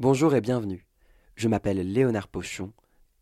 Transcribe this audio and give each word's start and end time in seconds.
Bonjour 0.00 0.34
et 0.34 0.40
bienvenue. 0.40 0.88
Je 1.36 1.46
m'appelle 1.46 1.76
Léonard 1.92 2.26
Pochon 2.26 2.72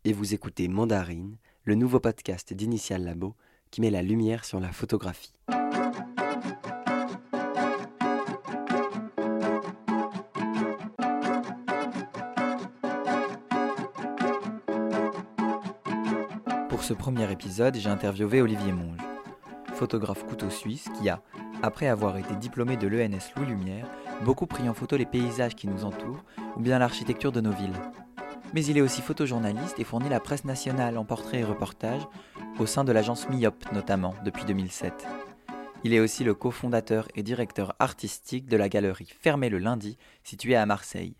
et 0.05 0.11
vous 0.11 0.33
écoutez 0.33 0.67
Mandarine, 0.67 1.37
le 1.65 1.75
nouveau 1.75 1.99
podcast 1.99 2.51
d'Initial 2.51 3.03
Labo 3.03 3.35
qui 3.69 3.79
met 3.79 3.91
la 3.91 4.01
lumière 4.01 4.43
sur 4.43 4.59
la 4.59 4.71
photographie. 4.71 5.35
Pour 16.69 16.81
ce 16.81 16.95
premier 16.95 17.31
épisode, 17.31 17.75
j'ai 17.75 17.89
interviewé 17.89 18.41
Olivier 18.41 18.71
Monge, 18.71 18.97
photographe 19.75 20.25
couteau 20.25 20.49
suisse 20.49 20.89
qui 20.99 21.07
a, 21.07 21.21
après 21.63 21.87
avoir 21.87 22.17
été 22.17 22.35
diplômé 22.35 22.75
de 22.75 22.87
l'ENS 22.87 23.31
Louis 23.37 23.47
Lumière, 23.47 23.87
beaucoup 24.25 24.45
pris 24.45 24.67
en 24.67 24.73
photo 24.73 24.97
les 24.97 25.05
paysages 25.05 25.55
qui 25.55 25.67
nous 25.67 25.85
entourent 25.85 26.23
ou 26.57 26.59
bien 26.59 26.77
l'architecture 26.77 27.31
de 27.31 27.39
nos 27.39 27.53
villes. 27.53 27.71
Mais 28.53 28.65
il 28.65 28.77
est 28.77 28.81
aussi 28.81 29.01
photojournaliste 29.01 29.79
et 29.79 29.85
fournit 29.85 30.09
la 30.09 30.19
presse 30.19 30.43
nationale 30.43 30.97
en 30.97 31.05
portrait 31.05 31.39
et 31.39 31.43
reportage 31.45 32.01
au 32.59 32.65
sein 32.65 32.83
de 32.83 32.91
l'agence 32.91 33.29
MIOP 33.29 33.71
notamment 33.71 34.13
depuis 34.25 34.43
2007. 34.43 35.07
Il 35.85 35.93
est 35.93 36.01
aussi 36.01 36.25
le 36.25 36.33
cofondateur 36.33 37.07
et 37.15 37.23
directeur 37.23 37.75
artistique 37.79 38.47
de 38.47 38.57
la 38.57 38.67
galerie 38.67 39.13
Fermée 39.21 39.49
le 39.49 39.57
lundi 39.57 39.97
située 40.23 40.57
à 40.57 40.65
Marseille. 40.65 41.15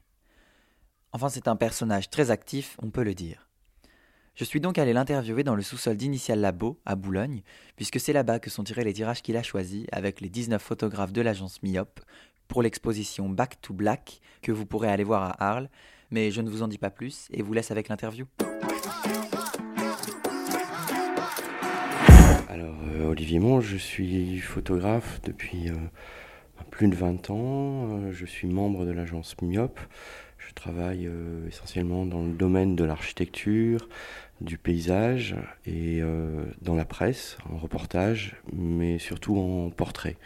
Enfin, 1.13 1.29
c'est 1.29 1.47
un 1.47 1.55
personnage 1.55 2.09
très 2.09 2.31
actif, 2.31 2.75
on 2.81 2.89
peut 2.89 3.03
le 3.03 3.13
dire. 3.13 3.49
Je 4.35 4.45
suis 4.45 4.59
donc 4.59 4.79
allé 4.79 4.93
l'interviewer 4.93 5.43
dans 5.43 5.53
le 5.53 5.61
sous-sol 5.61 5.95
d'Initial 5.95 6.39
Labo, 6.39 6.79
à 6.87 6.95
Boulogne, 6.95 7.43
puisque 7.75 7.99
c'est 7.99 8.13
là-bas 8.13 8.39
que 8.39 8.49
sont 8.49 8.63
tirés 8.63 8.83
les 8.83 8.93
tirages 8.93 9.21
qu'il 9.21 9.37
a 9.37 9.43
choisis 9.43 9.85
avec 9.91 10.21
les 10.21 10.29
19 10.29 10.59
photographes 10.59 11.13
de 11.13 11.21
l'agence 11.21 11.61
MIOP 11.61 11.99
pour 12.47 12.63
l'exposition 12.63 13.29
Back 13.29 13.61
to 13.61 13.75
Black 13.75 14.21
que 14.41 14.51
vous 14.51 14.65
pourrez 14.65 14.89
aller 14.89 15.03
voir 15.03 15.21
à 15.21 15.49
Arles. 15.51 15.69
Mais 16.09 16.31
je 16.31 16.41
ne 16.41 16.49
vous 16.49 16.63
en 16.63 16.67
dis 16.67 16.79
pas 16.79 16.89
plus 16.89 17.27
et 17.31 17.43
vous 17.43 17.53
laisse 17.53 17.69
avec 17.69 17.89
l'interview. 17.89 18.25
Alors, 22.49 22.79
euh, 22.87 23.05
Olivier 23.05 23.37
Monge, 23.37 23.65
je 23.65 23.77
suis 23.77 24.39
photographe 24.39 25.21
depuis 25.21 25.69
euh, 25.69 25.75
plus 26.71 26.87
de 26.87 26.95
20 26.95 27.29
ans. 27.29 27.99
Euh, 27.99 28.11
je 28.11 28.25
suis 28.25 28.47
membre 28.47 28.87
de 28.87 28.91
l'agence 28.91 29.35
MIOP. 29.43 29.79
Je 30.55 30.61
travaille 30.61 31.09
essentiellement 31.47 32.05
dans 32.05 32.21
le 32.21 32.31
domaine 32.31 32.75
de 32.75 32.83
l'architecture, 32.83 33.89
du 34.39 34.57
paysage 34.57 35.35
et 35.65 36.01
dans 36.61 36.75
la 36.75 36.85
presse, 36.85 37.37
en 37.51 37.57
reportage, 37.57 38.35
mais 38.53 38.99
surtout 38.99 39.37
en 39.37 39.69
portrait. 39.71 40.17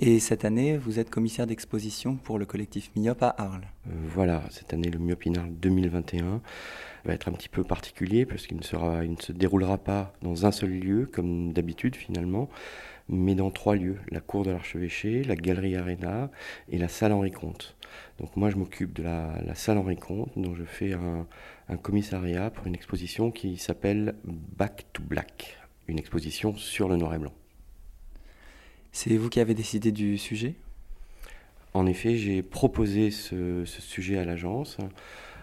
Et 0.00 0.20
cette 0.20 0.44
année, 0.44 0.76
vous 0.76 1.00
êtes 1.00 1.10
commissaire 1.10 1.48
d'exposition 1.48 2.14
pour 2.14 2.38
le 2.38 2.46
collectif 2.46 2.92
MIOP 2.94 3.20
à 3.20 3.34
Arles. 3.36 3.66
Euh, 3.88 3.90
voilà, 4.14 4.44
cette 4.50 4.72
année, 4.72 4.90
le 4.90 4.98
MIOP 5.00 5.36
Arles 5.36 5.50
2021 5.50 6.40
va 7.04 7.12
être 7.12 7.28
un 7.28 7.32
petit 7.32 7.48
peu 7.48 7.64
particulier 7.64 8.24
parce 8.24 8.46
qu'il 8.46 8.56
ne, 8.58 8.62
sera, 8.62 9.04
il 9.04 9.10
ne 9.10 9.20
se 9.20 9.32
déroulera 9.32 9.76
pas 9.76 10.12
dans 10.22 10.46
un 10.46 10.52
seul 10.52 10.70
lieu, 10.70 11.06
comme 11.12 11.52
d'habitude 11.52 11.96
finalement, 11.96 12.48
mais 13.08 13.34
dans 13.34 13.50
trois 13.50 13.74
lieux 13.74 13.98
la 14.10 14.20
cour 14.20 14.44
de 14.44 14.50
l'archevêché, 14.50 15.24
la 15.24 15.36
galerie 15.36 15.76
Arena 15.76 16.30
et 16.68 16.78
la 16.78 16.88
salle 16.88 17.12
Henri 17.12 17.30
Comte. 17.30 17.76
Donc 18.18 18.36
moi, 18.36 18.50
je 18.50 18.56
m'occupe 18.56 18.92
de 18.94 19.02
la, 19.02 19.54
salle 19.54 19.78
Henri 19.78 19.96
Comte, 19.96 20.30
dont 20.36 20.54
je 20.54 20.64
fais 20.64 20.92
un, 20.92 21.26
un 21.68 21.76
commissariat 21.76 22.50
pour 22.50 22.66
une 22.66 22.74
exposition 22.74 23.30
qui 23.30 23.56
s'appelle 23.56 24.14
Back 24.24 24.86
to 24.92 25.02
Black, 25.02 25.58
une 25.86 25.98
exposition 25.98 26.56
sur 26.56 26.88
le 26.88 26.96
noir 26.96 27.14
et 27.14 27.18
blanc. 27.18 27.32
C'est 28.92 29.16
vous 29.16 29.28
qui 29.28 29.40
avez 29.40 29.54
décidé 29.54 29.92
du 29.92 30.18
sujet? 30.18 30.54
En 31.74 31.86
effet, 31.86 32.16
j'ai 32.16 32.42
proposé 32.42 33.10
ce, 33.10 33.64
sujet 33.64 34.18
à 34.18 34.24
l'agence 34.24 34.78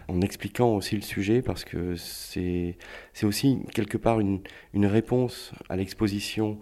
en 0.08 0.20
expliquant 0.20 0.74
aussi 0.74 0.94
le 0.94 1.02
sujet 1.02 1.42
parce 1.42 1.64
que 1.64 1.96
c'est 1.96 2.76
aussi 3.24 3.58
quelque 3.74 3.96
part 3.96 4.20
une, 4.20 4.40
une 4.72 4.86
réponse 4.86 5.52
à 5.68 5.76
l'exposition 5.76 6.58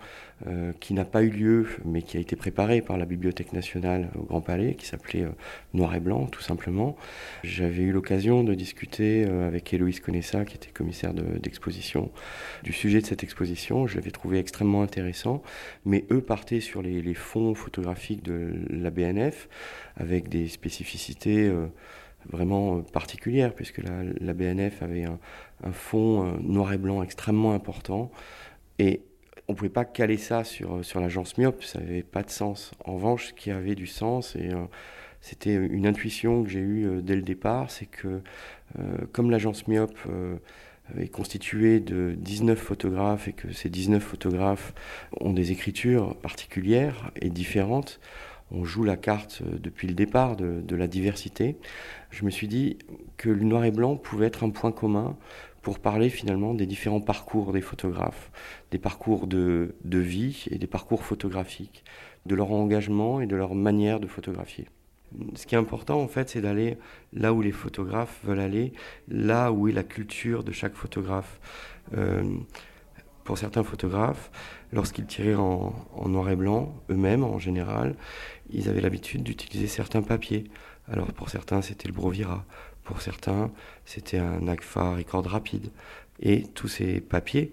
euh, 0.46 0.72
qui 0.80 0.94
n'a 0.94 1.04
pas 1.04 1.22
eu 1.22 1.30
lieu 1.30 1.66
mais 1.84 2.02
qui 2.02 2.16
a 2.16 2.20
été 2.20 2.36
préparée 2.36 2.80
par 2.80 2.96
la 2.96 3.04
Bibliothèque 3.04 3.52
nationale 3.52 4.10
au 4.18 4.22
Grand 4.22 4.40
Palais 4.40 4.74
qui 4.74 4.86
s'appelait 4.86 5.22
euh, 5.22 5.30
Noir 5.74 5.94
et 5.94 6.00
Blanc 6.00 6.26
tout 6.26 6.42
simplement. 6.42 6.96
J'avais 7.42 7.82
eu 7.82 7.92
l'occasion 7.92 8.44
de 8.44 8.54
discuter 8.54 9.26
euh, 9.28 9.46
avec 9.46 9.72
Héloïse 9.72 10.00
Conessa 10.00 10.44
qui 10.44 10.56
était 10.56 10.70
commissaire 10.70 11.12
d'exposition 11.14 12.10
du 12.62 12.72
sujet 12.72 13.00
de 13.00 13.06
cette 13.06 13.22
exposition. 13.22 13.86
Je 13.86 13.96
l'avais 13.96 14.10
trouvé 14.10 14.38
extrêmement 14.38 14.82
intéressant 14.82 15.42
mais 15.84 16.04
eux 16.10 16.22
partaient 16.22 16.60
sur 16.60 16.82
les, 16.82 17.02
les 17.02 17.14
fonds 17.14 17.54
photographiques 17.54 18.22
de 18.22 18.54
la 18.70 18.90
BNF 18.90 19.48
avec 19.96 20.28
des 20.28 20.48
spécificités 20.48 21.52
vraiment 22.30 22.78
euh, 22.78 22.82
particulière, 22.82 23.54
puisque 23.54 23.80
la, 24.20 24.34
BNF 24.34 24.82
avait 24.82 25.04
un, 25.04 25.18
fond 25.72 26.26
euh, 26.26 26.36
noir 26.40 26.72
et 26.72 26.78
blanc 26.78 27.02
extrêmement 27.02 27.54
important. 27.54 28.10
Et 28.78 29.02
on 29.48 29.52
ne 29.52 29.56
pouvait 29.56 29.70
pas 29.70 29.84
caler 29.84 30.16
ça 30.16 30.44
sur, 30.44 30.76
euh, 30.76 30.82
sur 30.82 31.00
l'agence 31.00 31.38
Myope, 31.38 31.62
ça 31.62 31.80
n'avait 31.80 32.02
pas 32.02 32.22
de 32.22 32.30
sens. 32.30 32.72
En 32.84 32.94
revanche, 32.94 33.28
ce 33.28 33.32
qui 33.32 33.50
avait 33.50 33.74
du 33.74 33.86
sens, 33.86 34.36
et 34.36 34.50
c'était 35.20 35.54
une 35.54 35.86
intuition 35.86 36.42
que 36.42 36.50
j'ai 36.50 36.60
eue 36.60 37.02
dès 37.02 37.16
le 37.16 37.22
départ, 37.22 37.70
c'est 37.70 37.86
que 37.86 38.20
comme 39.12 39.30
l'agence 39.30 39.66
Myope 39.68 39.98
est 40.98 41.08
constituée 41.08 41.80
de 41.80 42.14
19 42.16 42.58
photographes 42.58 43.28
et 43.28 43.32
que 43.32 43.52
ces 43.52 43.68
19 43.70 44.02
photographes 44.02 44.74
ont 45.20 45.32
des 45.32 45.52
écritures 45.52 46.16
particulières 46.16 47.10
et 47.16 47.30
différentes, 47.30 48.00
on 48.54 48.64
joue 48.64 48.84
la 48.84 48.96
carte 48.96 49.42
euh, 49.42 49.58
depuis 49.58 49.88
le 49.88 49.94
départ 49.94 50.36
de, 50.36 50.76
la 50.76 50.86
diversité, 50.86 51.56
je 52.10 52.24
me 52.24 52.30
suis 52.30 52.48
dit 52.48 52.78
que 53.16 53.28
le 53.28 53.44
noir 53.44 53.64
et 53.64 53.70
blanc 53.70 53.96
pouvait 53.96 54.26
être 54.26 54.44
un 54.44 54.50
point 54.50 54.72
commun 54.72 55.16
pour 55.62 55.78
parler 55.78 56.10
finalement 56.10 56.52
des 56.52 56.66
différents 56.66 57.00
parcours 57.00 57.52
des 57.52 57.60
photographes, 57.60 58.30
des 58.70 58.78
parcours 58.78 59.26
de, 59.26 59.74
vie 59.84 60.44
et 60.50 60.58
des 60.58 60.66
parcours 60.66 61.04
photographiques, 61.04 61.84
de 62.26 62.34
leur 62.34 62.50
engagement 62.52 63.20
et 63.20 63.26
de 63.26 63.36
leur 63.36 63.54
manière 63.54 64.00
de 64.00 64.06
photographier. 64.06 64.68
Ce 65.36 65.46
qui 65.46 65.54
est 65.54 65.58
important 65.58 66.00
en 66.00 66.08
fait, 66.08 66.28
c'est 66.28 66.40
d'aller 66.40 66.76
là 67.12 67.32
où 67.32 67.40
les 67.40 67.52
photographes 67.52 68.20
veulent 68.24 68.40
aller, 68.40 68.72
là 69.08 69.52
où 69.52 69.68
est 69.68 69.72
la 69.72 69.84
culture 69.84 70.44
de 70.44 70.52
chaque 70.52 70.74
photographe. 70.74 71.40
Euh, 71.96 72.22
pour 73.24 73.38
certains 73.38 73.64
photographes, 73.64 74.30
lorsqu'ils 74.72 75.06
tiraient 75.06 75.34
en, 75.34 75.72
noir 76.06 76.30
et 76.30 76.36
blanc, 76.36 76.74
eux-mêmes 76.90 77.24
en 77.24 77.38
général, 77.38 77.96
ils 78.50 78.68
avaient 78.68 78.80
l'habitude 78.80 79.22
d'utiliser 79.22 79.66
certains 79.66 80.02
papiers. 80.02 80.44
Alors 80.90 81.12
pour 81.12 81.30
certains, 81.30 81.62
c'était 81.62 81.88
le 81.88 81.94
Brovira, 81.94 82.44
pour 82.84 83.00
certains, 83.00 83.50
c'était 83.84 84.18
un 84.18 84.46
Agfa 84.46 84.94
Record 84.96 85.26
rapide. 85.26 85.70
Et 86.20 86.42
tous 86.54 86.68
ces 86.68 87.00
papiers 87.00 87.52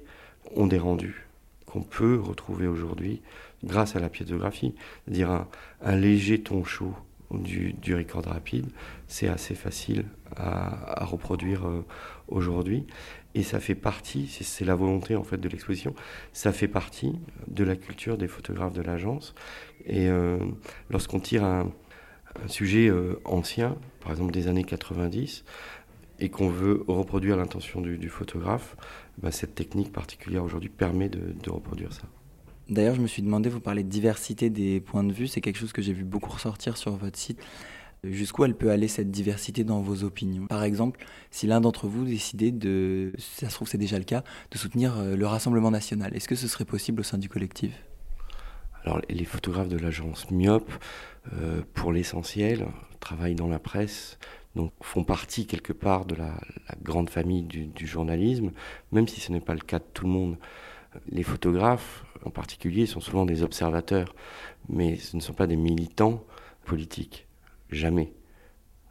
ont 0.55 0.67
des 0.67 0.77
rendus 0.77 1.27
qu'on 1.65 1.81
peut 1.81 2.19
retrouver 2.19 2.67
aujourd'hui 2.67 3.21
grâce 3.63 3.95
à 3.95 3.99
la 3.99 4.09
piétographie. 4.09 4.75
C'est-à-dire 5.05 5.45
un, 5.81 5.95
léger 5.95 6.41
ton 6.41 6.63
chaud 6.63 6.93
du, 7.33 7.95
record 7.95 8.25
rapide, 8.25 8.67
c'est 9.07 9.27
assez 9.27 9.55
facile 9.55 10.05
à, 10.35 11.05
reproduire 11.05 11.67
euh, 11.67 11.85
aujourd'hui. 12.27 12.85
Et 13.33 13.43
ça 13.43 13.59
fait 13.59 13.75
partie, 13.75 14.27
c'est 14.27 14.65
la 14.65 14.75
volonté 14.75 15.15
en 15.15 15.23
fait 15.23 15.37
de 15.37 15.47
l'exposition, 15.47 15.95
ça 16.33 16.51
fait 16.51 16.67
partie 16.67 17.13
de 17.47 17.63
la 17.63 17.77
culture 17.77 18.17
des 18.17 18.27
photographes 18.27 18.73
de 18.73 18.81
l'agence. 18.81 19.35
Et 19.85 20.09
euh, 20.09 20.37
lorsqu'on 20.89 21.19
tire 21.19 21.43
un, 21.43 21.71
sujet 22.47 22.89
euh, 22.89 23.19
ancien, 23.25 23.77
par 24.01 24.11
exemple 24.11 24.31
des 24.31 24.47
années 24.47 24.63
90, 24.63 25.43
et 26.19 26.29
qu'on 26.29 26.49
veut 26.49 26.83
reproduire 26.87 27.35
l'intention 27.35 27.81
du, 27.81 28.09
photographe, 28.09 28.75
bah, 29.17 29.31
cette 29.31 29.55
technique 29.55 29.91
particulière 29.91 30.43
aujourd'hui 30.43 30.69
permet 30.69 31.09
de 31.09 31.49
reproduire 31.49 31.91
ça. 31.91 32.03
D'ailleurs, 32.71 32.95
je 32.95 33.01
me 33.01 33.07
suis 33.07 33.21
demandé, 33.21 33.49
vous 33.49 33.59
parlez 33.59 33.83
de 33.83 33.89
diversité 33.89 34.49
des 34.49 34.79
points 34.79 35.03
de 35.03 35.11
vue, 35.11 35.27
c'est 35.27 35.41
quelque 35.41 35.57
chose 35.57 35.73
que 35.73 35.81
j'ai 35.81 35.91
vu 35.91 36.05
beaucoup 36.05 36.31
ressortir 36.31 36.77
sur 36.77 36.95
votre 36.95 37.19
site. 37.19 37.39
Jusqu'où 38.03 38.45
elle 38.45 38.55
peut 38.55 38.71
aller 38.71 38.87
cette 38.87 39.11
diversité 39.11 39.63
dans 39.63 39.81
vos 39.81 40.03
opinions? 40.03 40.47
Par 40.47 40.63
exemple, 40.63 41.05
si 41.29 41.45
l'un 41.45 41.59
d'entre 41.61 41.87
vous 41.87 42.05
décidait 42.05 42.51
de, 42.51 43.11
ça 43.19 43.49
se 43.49 43.53
trouve 43.55 43.67
c'est 43.67 43.77
déjà 43.77 43.99
le 43.99 44.05
cas, 44.05 44.23
de 44.49 44.57
soutenir 44.57 44.97
euh, 44.97 45.15
le 45.15 45.27
Rassemblement 45.27 45.69
national, 45.69 46.15
est-ce 46.15 46.27
que 46.27 46.35
ce 46.35 46.47
serait 46.47 46.65
possible 46.65 47.01
au 47.01 47.03
sein 47.03 47.17
du 47.17 47.29
collectif? 47.29 47.73
Alors 48.85 49.01
les 49.09 49.25
photographes 49.25 49.69
de 49.69 49.77
l'agence 49.77 50.31
Myop, 50.31 50.71
euh, 51.33 51.61
pour 51.73 51.91
l'essentiel, 51.91 52.65
travaillent 52.99 53.35
dans 53.35 53.49
la 53.49 53.59
presse, 53.59 54.17
donc 54.55 54.71
font 54.81 55.03
partie 55.03 55.45
quelque 55.45 55.73
part 55.73 56.05
de 56.05 56.15
la, 56.15 56.33
grande 56.81 57.09
famille 57.09 57.43
du, 57.43 57.85
journalisme, 57.85 58.51
même 58.91 59.07
si 59.07 59.19
ce 59.19 59.31
n'est 59.31 59.41
pas 59.41 59.53
le 59.53 59.59
cas 59.59 59.79
de 59.79 59.85
tout 59.93 60.05
le 60.05 60.11
monde. 60.11 60.37
Les 61.09 61.23
photographes, 61.23 62.05
en 62.25 62.29
particulier, 62.29 62.85
sont 62.85 62.99
souvent 62.99 63.25
des 63.25 63.43
observateurs, 63.43 64.13
mais 64.69 64.97
ce 64.97 65.15
ne 65.15 65.21
sont 65.21 65.33
pas 65.33 65.47
des 65.47 65.55
militants 65.55 66.23
politiques. 66.65 67.27
Jamais. 67.69 68.11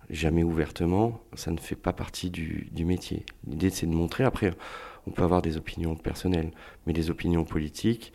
Jamais 0.08 0.42
ouvertement, 0.42 1.20
ça 1.34 1.50
ne 1.50 1.58
fait 1.58 1.76
pas 1.76 1.92
partie 1.92 2.30
du, 2.30 2.68
métier. 2.84 3.24
L'idée, 3.46 3.70
c'est 3.70 3.86
de 3.86 3.94
montrer. 3.94 4.24
Après, 4.24 4.52
on 5.06 5.12
peut 5.12 5.22
avoir 5.22 5.42
des 5.42 5.56
opinions 5.56 5.94
personnelles, 5.94 6.50
mais 6.86 6.92
des 6.92 7.10
opinions 7.10 7.44
politiques, 7.44 8.12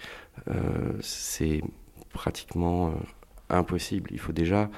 euh, 0.49 0.93
c'est 1.01 1.61
pratiquement 2.11 2.89
euh, 2.89 2.91
impossible. 3.49 4.09
Il 4.11 4.19
faut 4.19 4.33
déjà 4.33 4.69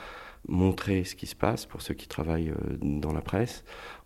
montrer 0.48 1.04
ce 1.06 1.16
qui 1.16 1.26
se 1.26 1.36
passe 1.36 1.66
pour 1.66 1.82
ceux 1.82 1.94
qui 1.94 2.08
travaillent 2.08 2.54
dans 2.82 3.12
la 3.12 3.22
presse. 3.22 3.64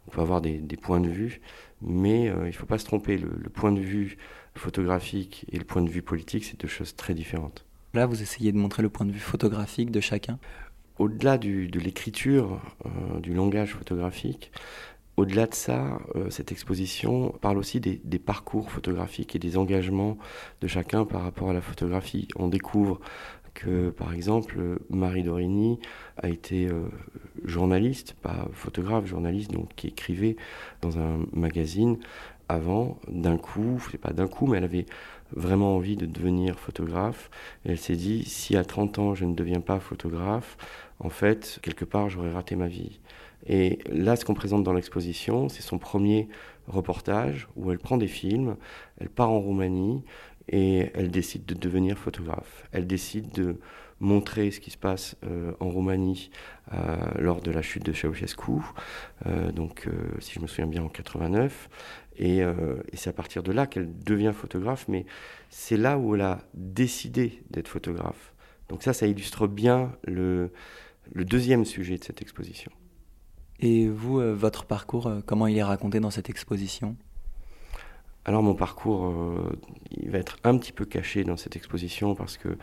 On 0.08 0.12
peut 0.12 0.22
avoir 0.22 0.42
des, 0.42 0.62
points 0.82 1.02
de 1.02 1.10
vue, 1.10 1.42
mais 1.82 2.26
il 2.26 2.34
ne 2.34 2.52
faut 2.52 2.66
pas 2.66 2.80
se 2.80 2.86
tromper. 2.86 3.18
Le, 3.18 3.50
point 3.50 3.72
de 3.72 3.82
vue 3.82 4.18
photographique 4.56 5.46
et 5.52 5.58
le 5.58 5.66
point 5.66 5.82
de 5.82 5.90
vue 5.90 6.02
politique, 6.02 6.46
c'est 6.46 6.60
deux 6.60 6.68
choses 6.68 6.96
très 6.96 7.14
différentes. 7.14 7.66
Là, 7.94 8.06
vous 8.06 8.22
essayez 8.22 8.52
de 8.52 8.58
montrer 8.58 8.84
le 8.84 8.90
point 8.90 9.06
de 9.06 9.12
vue 9.12 9.20
photographique 9.20 9.92
de 9.92 10.00
chacun? 10.00 10.40
Au-delà 10.98 11.38
de 11.38 11.80
l'écriture, 11.80 12.62
du 13.22 13.34
langage 13.34 13.74
photographique, 13.74 14.52
au-delà 15.18 15.46
de 15.46 15.54
ça, 15.54 16.00
euh, 16.16 16.30
cette 16.30 16.52
exposition 16.52 17.30
parle 17.42 17.58
aussi 17.58 17.80
des, 17.80 18.20
parcours 18.20 18.72
photographiques 18.72 19.36
et 19.36 19.40
des 19.40 19.58
engagements 19.58 20.18
de 20.62 20.68
chacun 20.68 21.06
par 21.06 21.24
rapport 21.24 21.50
à 21.50 21.54
la 21.54 21.62
photographie. 21.62 22.28
On 22.38 22.48
découvre 22.48 23.00
que, 23.54 23.90
par 23.90 24.14
exemple, 24.14 24.80
Marie 24.90 25.24
Dorini 25.24 25.80
a 26.18 26.30
été 26.30 26.68
euh, 26.68 26.88
journaliste, 27.44 28.16
pas 28.22 28.48
photographe, 28.54 29.06
journaliste, 29.06 29.52
donc 29.52 29.70
qui 29.76 29.88
écrivait 29.88 30.38
dans 30.82 30.98
un 30.98 31.20
magazine 31.34 31.98
avant, 32.52 32.98
d'un 33.08 33.38
coup, 33.38 33.82
c'est 33.92 33.98
pas 33.98 34.14
d'un 34.14 34.28
coup, 34.28 34.48
mais 34.48 34.58
elle 34.58 34.64
avait 34.64 34.86
vraiment 35.36 35.76
envie 35.76 35.96
de 35.96 36.06
devenir 36.06 36.60
photographe. 36.60 37.30
Elle 37.66 37.78
s'est 37.78 37.96
dit, 37.96 38.24
si 38.26 38.56
à 38.56 38.64
30 38.64 39.00
ans 39.00 39.16
je 39.16 39.26
ne 39.26 39.34
deviens 39.34 39.62
pas 39.62 39.80
photographe, 39.80 40.58
en 41.00 41.10
fait, 41.10 41.60
quelque 41.62 41.86
part, 41.86 42.10
j'aurais 42.10 42.32
raté 42.32 42.56
ma 42.56 42.68
vie. 42.68 43.00
Et 43.48 43.80
là, 43.90 44.16
ce 44.16 44.26
qu'on 44.26 44.34
présente 44.34 44.64
dans 44.64 44.74
l'exposition, 44.74 45.50
c'est 45.50 45.64
son 45.64 45.80
premier 45.80 46.30
reportage 46.68 47.48
où 47.56 47.72
elle 47.72 47.80
prend 47.80 47.98
des 47.98 48.08
films, 48.08 48.56
elle 49.00 49.10
part 49.10 49.32
en 49.32 49.40
Roumanie 49.40 50.04
et 50.48 50.90
elle 50.94 51.10
décide 51.10 51.46
de 51.46 51.56
devenir 51.56 51.98
photographe. 51.98 52.68
Elle 52.72 52.86
décide 52.86 53.32
de 53.32 53.58
montrer 54.02 54.52
ce 54.52 54.60
qui 54.60 54.72
se 54.72 54.78
passe 54.78 55.16
euh, 55.24 55.54
en 55.60 55.70
Roumanie 55.70 56.32
euh, 56.74 56.98
lors 57.20 57.40
de 57.42 57.52
la 57.52 57.62
chute 57.62 57.86
de 57.86 57.94
Ceausescu, 57.94 58.52
euh, 59.28 59.52
donc 59.52 59.88
si 60.20 60.34
je 60.34 60.40
me 60.40 60.48
souviens 60.48 60.68
bien 60.68 60.84
en 60.84 60.90
89. 60.90 61.70
Et, 62.18 62.42
c'est 62.94 63.10
à 63.10 63.14
partir 63.14 63.42
de 63.42 63.52
là 63.52 63.66
qu'elle 63.66 63.98
devient 64.04 64.34
photographe, 64.36 64.86
mais 64.88 65.06
c'est 65.50 65.78
là 65.78 65.98
où 65.98 66.14
elle 66.14 66.22
a 66.22 66.40
décidé 66.54 67.42
d'être 67.50 67.68
photographe. 67.68 68.34
Donc 68.70 68.84
ça, 68.84 68.94
ça 68.94 69.08
illustre 69.08 69.48
bien 69.48 69.94
le, 70.06 70.52
deuxième 71.16 71.66
sujet 71.66 71.98
de 71.98 72.04
cette 72.04 72.22
exposition. 72.22 72.72
Et 73.60 73.88
vous, 73.88 74.20
votre 74.36 74.66
parcours, 74.66 75.12
comment 75.26 75.48
il 75.48 75.58
est 75.58 75.64
raconté 75.64 76.00
dans 76.00 76.12
cette 76.12 76.30
exposition? 76.30 76.96
Alors 78.26 78.44
mon 78.44 78.54
parcours, 78.54 79.08
euh, 79.08 79.58
il 79.90 80.12
va 80.12 80.20
être 80.20 80.38
un 80.44 80.58
petit 80.58 80.72
peu 80.72 80.86
caché 80.86 81.24
dans 81.24 81.38
cette 81.38 81.56
exposition 81.56 82.14
parce 82.14 82.38
que 82.38 82.58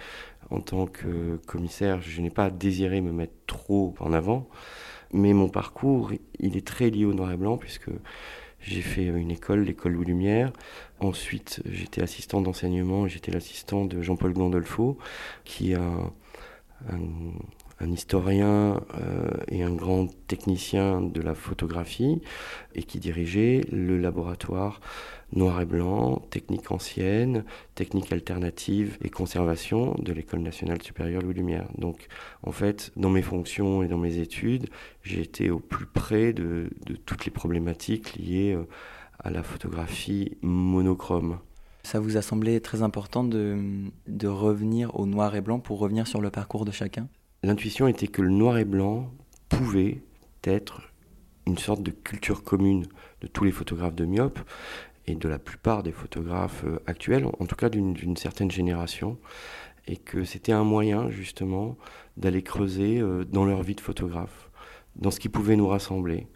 en 0.50 0.60
tant 0.60 0.86
que 0.86 1.40
commissaire, 1.46 2.00
je 2.00 2.20
n'ai 2.20 2.30
pas 2.30 2.50
désiré 2.50 3.00
me 3.00 3.12
mettre 3.12 3.34
trop 3.46 3.94
en 3.98 4.12
avant. 4.12 4.48
Mais 5.12 5.32
mon 5.32 5.48
parcours, 5.48 6.12
il 6.38 6.56
est 6.56 6.66
très 6.66 6.90
lié 6.90 7.04
au 7.04 7.14
noir 7.14 7.32
et 7.32 7.36
blanc 7.36 7.56
puisque 7.56 7.90
j'ai 8.60 8.82
fait 8.82 9.06
une 9.06 9.30
école, 9.30 9.60
l'école 9.62 9.92
Louis 9.92 10.06
Lumière. 10.06 10.52
Ensuite, 11.00 11.62
j'étais 11.66 12.02
assistant 12.02 12.40
d'enseignement, 12.40 13.08
j'étais 13.08 13.32
l'assistant 13.32 13.84
de 13.84 14.00
Jean-Paul 14.02 14.34
Gandolfo, 14.34 14.98
qui 15.44 15.74
un 15.74 16.12
un 17.80 17.92
historien 17.92 18.80
euh, 18.94 19.30
et 19.48 19.62
un 19.62 19.72
grand 19.72 20.08
technicien 20.26 21.00
de 21.00 21.20
la 21.20 21.34
photographie 21.34 22.20
et 22.74 22.82
qui 22.82 22.98
dirigeait 22.98 23.62
le 23.70 23.98
laboratoire 23.98 24.80
noir 25.32 25.60
et 25.60 25.66
blanc, 25.66 26.22
technique 26.30 26.70
ancienne, 26.70 27.44
technique 27.74 28.12
alternative 28.12 28.96
et 29.02 29.10
conservation 29.10 29.94
de 29.98 30.12
l'École 30.12 30.40
nationale 30.40 30.82
supérieure 30.82 31.22
Louis 31.22 31.34
Lumière. 31.34 31.68
Donc 31.76 32.06
en 32.42 32.52
fait, 32.52 32.92
dans 32.96 33.10
mes 33.10 33.22
fonctions 33.22 33.82
et 33.82 33.88
dans 33.88 33.98
mes 33.98 34.18
études, 34.18 34.68
j'ai 35.02 35.20
été 35.20 35.50
au 35.50 35.58
plus 35.58 35.86
près 35.86 36.32
de, 36.32 36.70
toutes 37.04 37.24
les 37.24 37.30
problématiques 37.30 38.14
liées 38.16 38.54
euh, 38.54 38.64
à 39.18 39.30
la 39.30 39.42
photographie 39.42 40.36
monochrome. 40.42 41.38
Ça 41.82 42.00
vous 42.00 42.16
a 42.16 42.22
semblé 42.22 42.60
très 42.60 42.82
important 42.82 43.24
de, 43.24 43.56
de 44.06 44.28
revenir 44.28 44.98
au 44.98 45.06
noir 45.06 45.34
et 45.36 45.40
blanc 45.40 45.58
pour 45.58 45.78
revenir 45.78 46.06
sur 46.06 46.20
le 46.20 46.30
parcours 46.30 46.64
de 46.64 46.70
chacun? 46.70 47.08
L'intuition 47.42 47.86
était 47.86 48.08
que 48.08 48.20
le 48.20 48.30
noir 48.30 48.58
et 48.58 48.64
blanc 48.64 49.10
pouvait 49.48 50.02
être 50.44 50.82
une 51.46 51.58
sorte 51.58 51.82
de 51.82 51.90
culture 51.90 52.42
commune 52.42 52.86
de 53.22 53.26
tous 53.26 53.44
les 53.44 53.52
photographes 53.52 53.94
de 53.94 54.04
myopes 54.04 54.38
et 55.08 55.14
de 55.14 55.28
la 55.28 55.38
plupart 55.38 55.82
des 55.82 55.92
photographes 55.92 56.64
euh, 56.64 56.80
actuels, 56.86 57.26
en 57.26 57.46
tout 57.46 57.56
cas 57.56 57.68
d'une 57.70 58.16
certaine 58.16 58.50
génération, 58.50 59.18
et 59.86 59.96
que 59.96 60.24
c'était 60.24 60.52
un 60.52 60.64
moyen 60.64 61.10
justement 61.10 61.76
d'aller 62.16 62.42
creuser 62.42 62.98
euh, 62.98 63.24
dans 63.24 63.44
leur 63.44 63.62
vie 63.62 63.74
de 63.74 63.80
photographe, 63.80 64.50
dans 64.96 65.10
ce 65.10 65.18
qui 65.18 65.28
pouvait 65.28 65.56
nous 65.56 65.66
rassembler, 65.66 66.26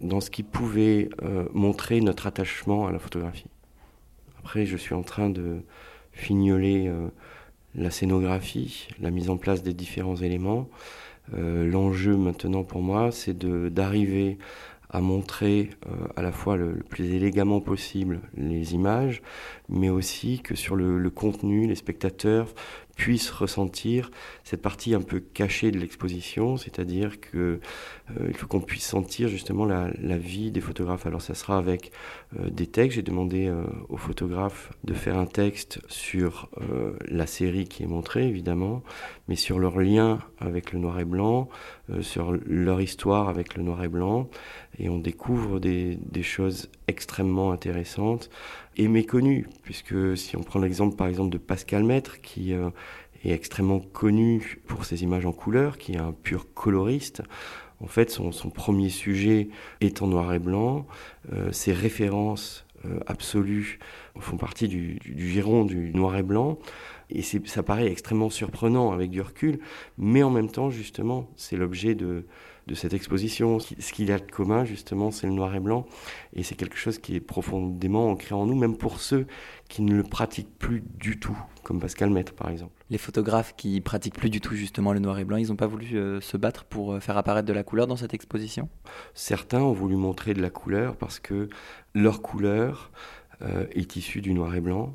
dans 0.00 0.20
ce 0.20 0.30
qui 0.30 0.42
pouvait 0.42 1.10
euh, 1.22 1.46
montrer 1.52 2.00
notre 2.00 2.26
attachement 2.26 2.88
à 2.88 2.92
la 2.92 2.98
photographie. 2.98 3.46
Après, 4.40 4.66
je 4.66 4.76
suis 4.76 4.94
en 4.94 5.02
train 5.02 5.30
de 5.30 5.62
fignoler 6.10 6.92
la 7.76 7.92
scénographie, 7.92 8.88
la 9.00 9.12
mise 9.12 9.30
en 9.30 9.36
place 9.36 9.62
des 9.62 9.72
différents 9.72 10.16
éléments. 10.16 10.68
L'enjeu 11.32 12.16
maintenant 12.16 12.64
pour 12.64 12.82
moi, 12.82 13.12
c'est 13.12 13.38
d'arriver 13.38 14.38
à 14.92 15.00
montrer 15.00 15.70
euh, 15.86 16.06
à 16.16 16.22
la 16.22 16.32
fois 16.32 16.56
le, 16.56 16.74
plus 16.88 17.14
élégamment 17.14 17.60
possible 17.60 18.20
les 18.36 18.74
images, 18.74 19.22
mais 19.68 19.88
aussi 19.88 20.40
que 20.40 20.54
sur 20.54 20.76
le 20.76 21.10
contenu, 21.10 21.66
les 21.66 21.74
spectateurs 21.74 22.48
puisse 23.02 23.30
ressentir 23.30 24.12
cette 24.44 24.62
partie 24.62 24.94
un 24.94 25.00
peu 25.00 25.18
cachée 25.18 25.72
de 25.72 25.78
l'exposition, 25.80 26.56
c'est-à-dire 26.56 27.20
que 27.20 27.58
euh, 28.20 28.32
faut 28.34 28.46
qu'on 28.46 28.60
puisse 28.60 28.86
sentir 28.86 29.28
justement 29.28 29.64
la, 29.64 29.88
vie 30.18 30.52
des 30.52 30.60
photographes. 30.60 31.04
Alors 31.04 31.20
ça 31.20 31.34
sera 31.34 31.58
avec 31.58 31.90
euh, 32.38 32.48
des 32.48 32.68
textes. 32.68 32.94
J'ai 32.94 33.02
demandé 33.02 33.48
euh, 33.48 33.64
aux 33.88 33.96
photographes 33.96 34.72
de 34.84 34.94
faire 34.94 35.18
un 35.18 35.26
texte 35.26 35.80
sur 35.88 36.48
la 37.08 37.26
série 37.26 37.66
qui 37.66 37.82
est 37.82 37.86
montrée 37.86 38.28
évidemment, 38.28 38.84
mais 39.26 39.34
sur 39.34 39.58
leur 39.58 39.80
lien 39.80 40.20
avec 40.38 40.72
le 40.72 40.78
noir 40.78 41.00
et 41.00 41.04
blanc, 41.04 41.48
sur 42.02 42.32
leur 42.46 42.80
histoire 42.80 43.28
avec 43.28 43.56
le 43.56 43.64
noir 43.64 43.82
et 43.82 43.88
blanc, 43.88 44.28
et 44.78 44.88
on 44.88 44.98
découvre 44.98 45.58
des, 45.58 45.98
des 46.10 46.22
choses 46.22 46.70
extrêmement 46.86 47.50
intéressantes 47.50 48.30
et 48.76 48.88
méconnu, 48.88 49.48
puisque 49.62 50.16
si 50.16 50.36
on 50.36 50.42
prend 50.42 50.60
l'exemple 50.60 50.96
par 50.96 51.06
exemple 51.06 51.30
de 51.30 51.38
Pascal 51.38 51.84
Maître, 51.84 52.20
qui 52.20 52.54
est 53.24 53.32
extrêmement 53.32 53.80
connu 53.80 54.60
pour 54.66 54.84
ses 54.84 55.02
images 55.02 55.26
en 55.26 55.32
couleur, 55.32 55.78
qui 55.78 55.92
est 55.92 55.98
un 55.98 56.12
pur 56.12 56.52
coloriste, 56.54 57.22
en 57.80 57.86
fait 57.86 58.10
son, 58.10 58.30
premier 58.50 58.88
sujet 58.88 59.48
est 59.80 60.02
en 60.02 60.06
noir 60.06 60.32
et 60.32 60.38
blanc, 60.38 60.86
euh, 61.32 61.50
ses 61.52 61.72
références 61.72 62.64
euh, 62.84 63.00
absolues 63.06 63.78
font 64.18 64.36
partie 64.36 64.68
du, 64.68 64.98
du, 65.04 65.28
giron 65.30 65.64
du 65.64 65.92
noir 65.92 66.16
et 66.16 66.22
blanc, 66.22 66.58
et 67.10 67.22
ça 67.22 67.62
paraît 67.62 67.90
extrêmement 67.90 68.30
surprenant 68.30 68.92
avec 68.92 69.10
du 69.10 69.20
recul, 69.20 69.58
mais 69.98 70.22
en 70.22 70.30
même 70.30 70.50
temps 70.50 70.70
justement 70.70 71.28
c'est 71.36 71.56
l'objet 71.56 71.94
de 71.94 72.24
de 72.66 72.74
cette 72.74 72.94
exposition. 72.94 73.58
Ce 73.60 73.92
qu'il 73.92 74.08
y 74.08 74.12
a 74.12 74.18
de 74.18 74.30
commun, 74.30 74.64
justement, 74.64 75.10
c'est 75.10 75.26
le 75.26 75.32
noir 75.32 75.54
et 75.54 75.60
blanc. 75.60 75.86
Et 76.34 76.42
c'est 76.42 76.54
quelque 76.54 76.76
chose 76.76 76.98
qui 76.98 77.16
est 77.16 77.20
profondément 77.20 78.10
ancré 78.10 78.34
en 78.34 78.46
nous, 78.46 78.54
même 78.54 78.76
pour 78.76 79.00
ceux 79.00 79.26
qui 79.68 79.82
ne 79.82 79.94
le 79.94 80.02
pratiquent 80.02 80.56
plus 80.58 80.82
du 80.98 81.18
tout, 81.18 81.36
comme 81.62 81.80
Pascal 81.80 82.10
Maître, 82.10 82.34
par 82.34 82.50
exemple. 82.50 82.72
Les 82.90 82.98
photographes 82.98 83.54
qui 83.56 83.80
pratiquent 83.80 84.18
plus 84.18 84.30
du 84.30 84.40
tout, 84.40 84.54
justement, 84.54 84.92
le 84.92 84.98
noir 84.98 85.18
et 85.18 85.24
blanc, 85.24 85.38
ils 85.38 85.48
n'ont 85.48 85.56
pas 85.56 85.66
voulu 85.66 85.96
euh, 85.96 86.20
se 86.20 86.36
battre 86.36 86.64
pour 86.64 86.92
euh, 86.92 87.00
faire 87.00 87.16
apparaître 87.16 87.48
de 87.48 87.52
la 87.52 87.62
couleur 87.62 87.86
dans 87.86 87.96
cette 87.96 88.14
exposition? 88.14 88.68
Certains 89.14 89.62
ont 89.62 89.72
voulu 89.72 89.96
montrer 89.96 90.34
de 90.34 90.42
la 90.42 90.50
couleur 90.50 90.96
parce 90.96 91.18
que 91.18 91.48
leur 91.94 92.22
couleur 92.22 92.90
euh, 93.42 93.66
est 93.72 93.96
issue 93.96 94.20
du 94.20 94.34
noir 94.34 94.54
et 94.54 94.60
blanc 94.60 94.94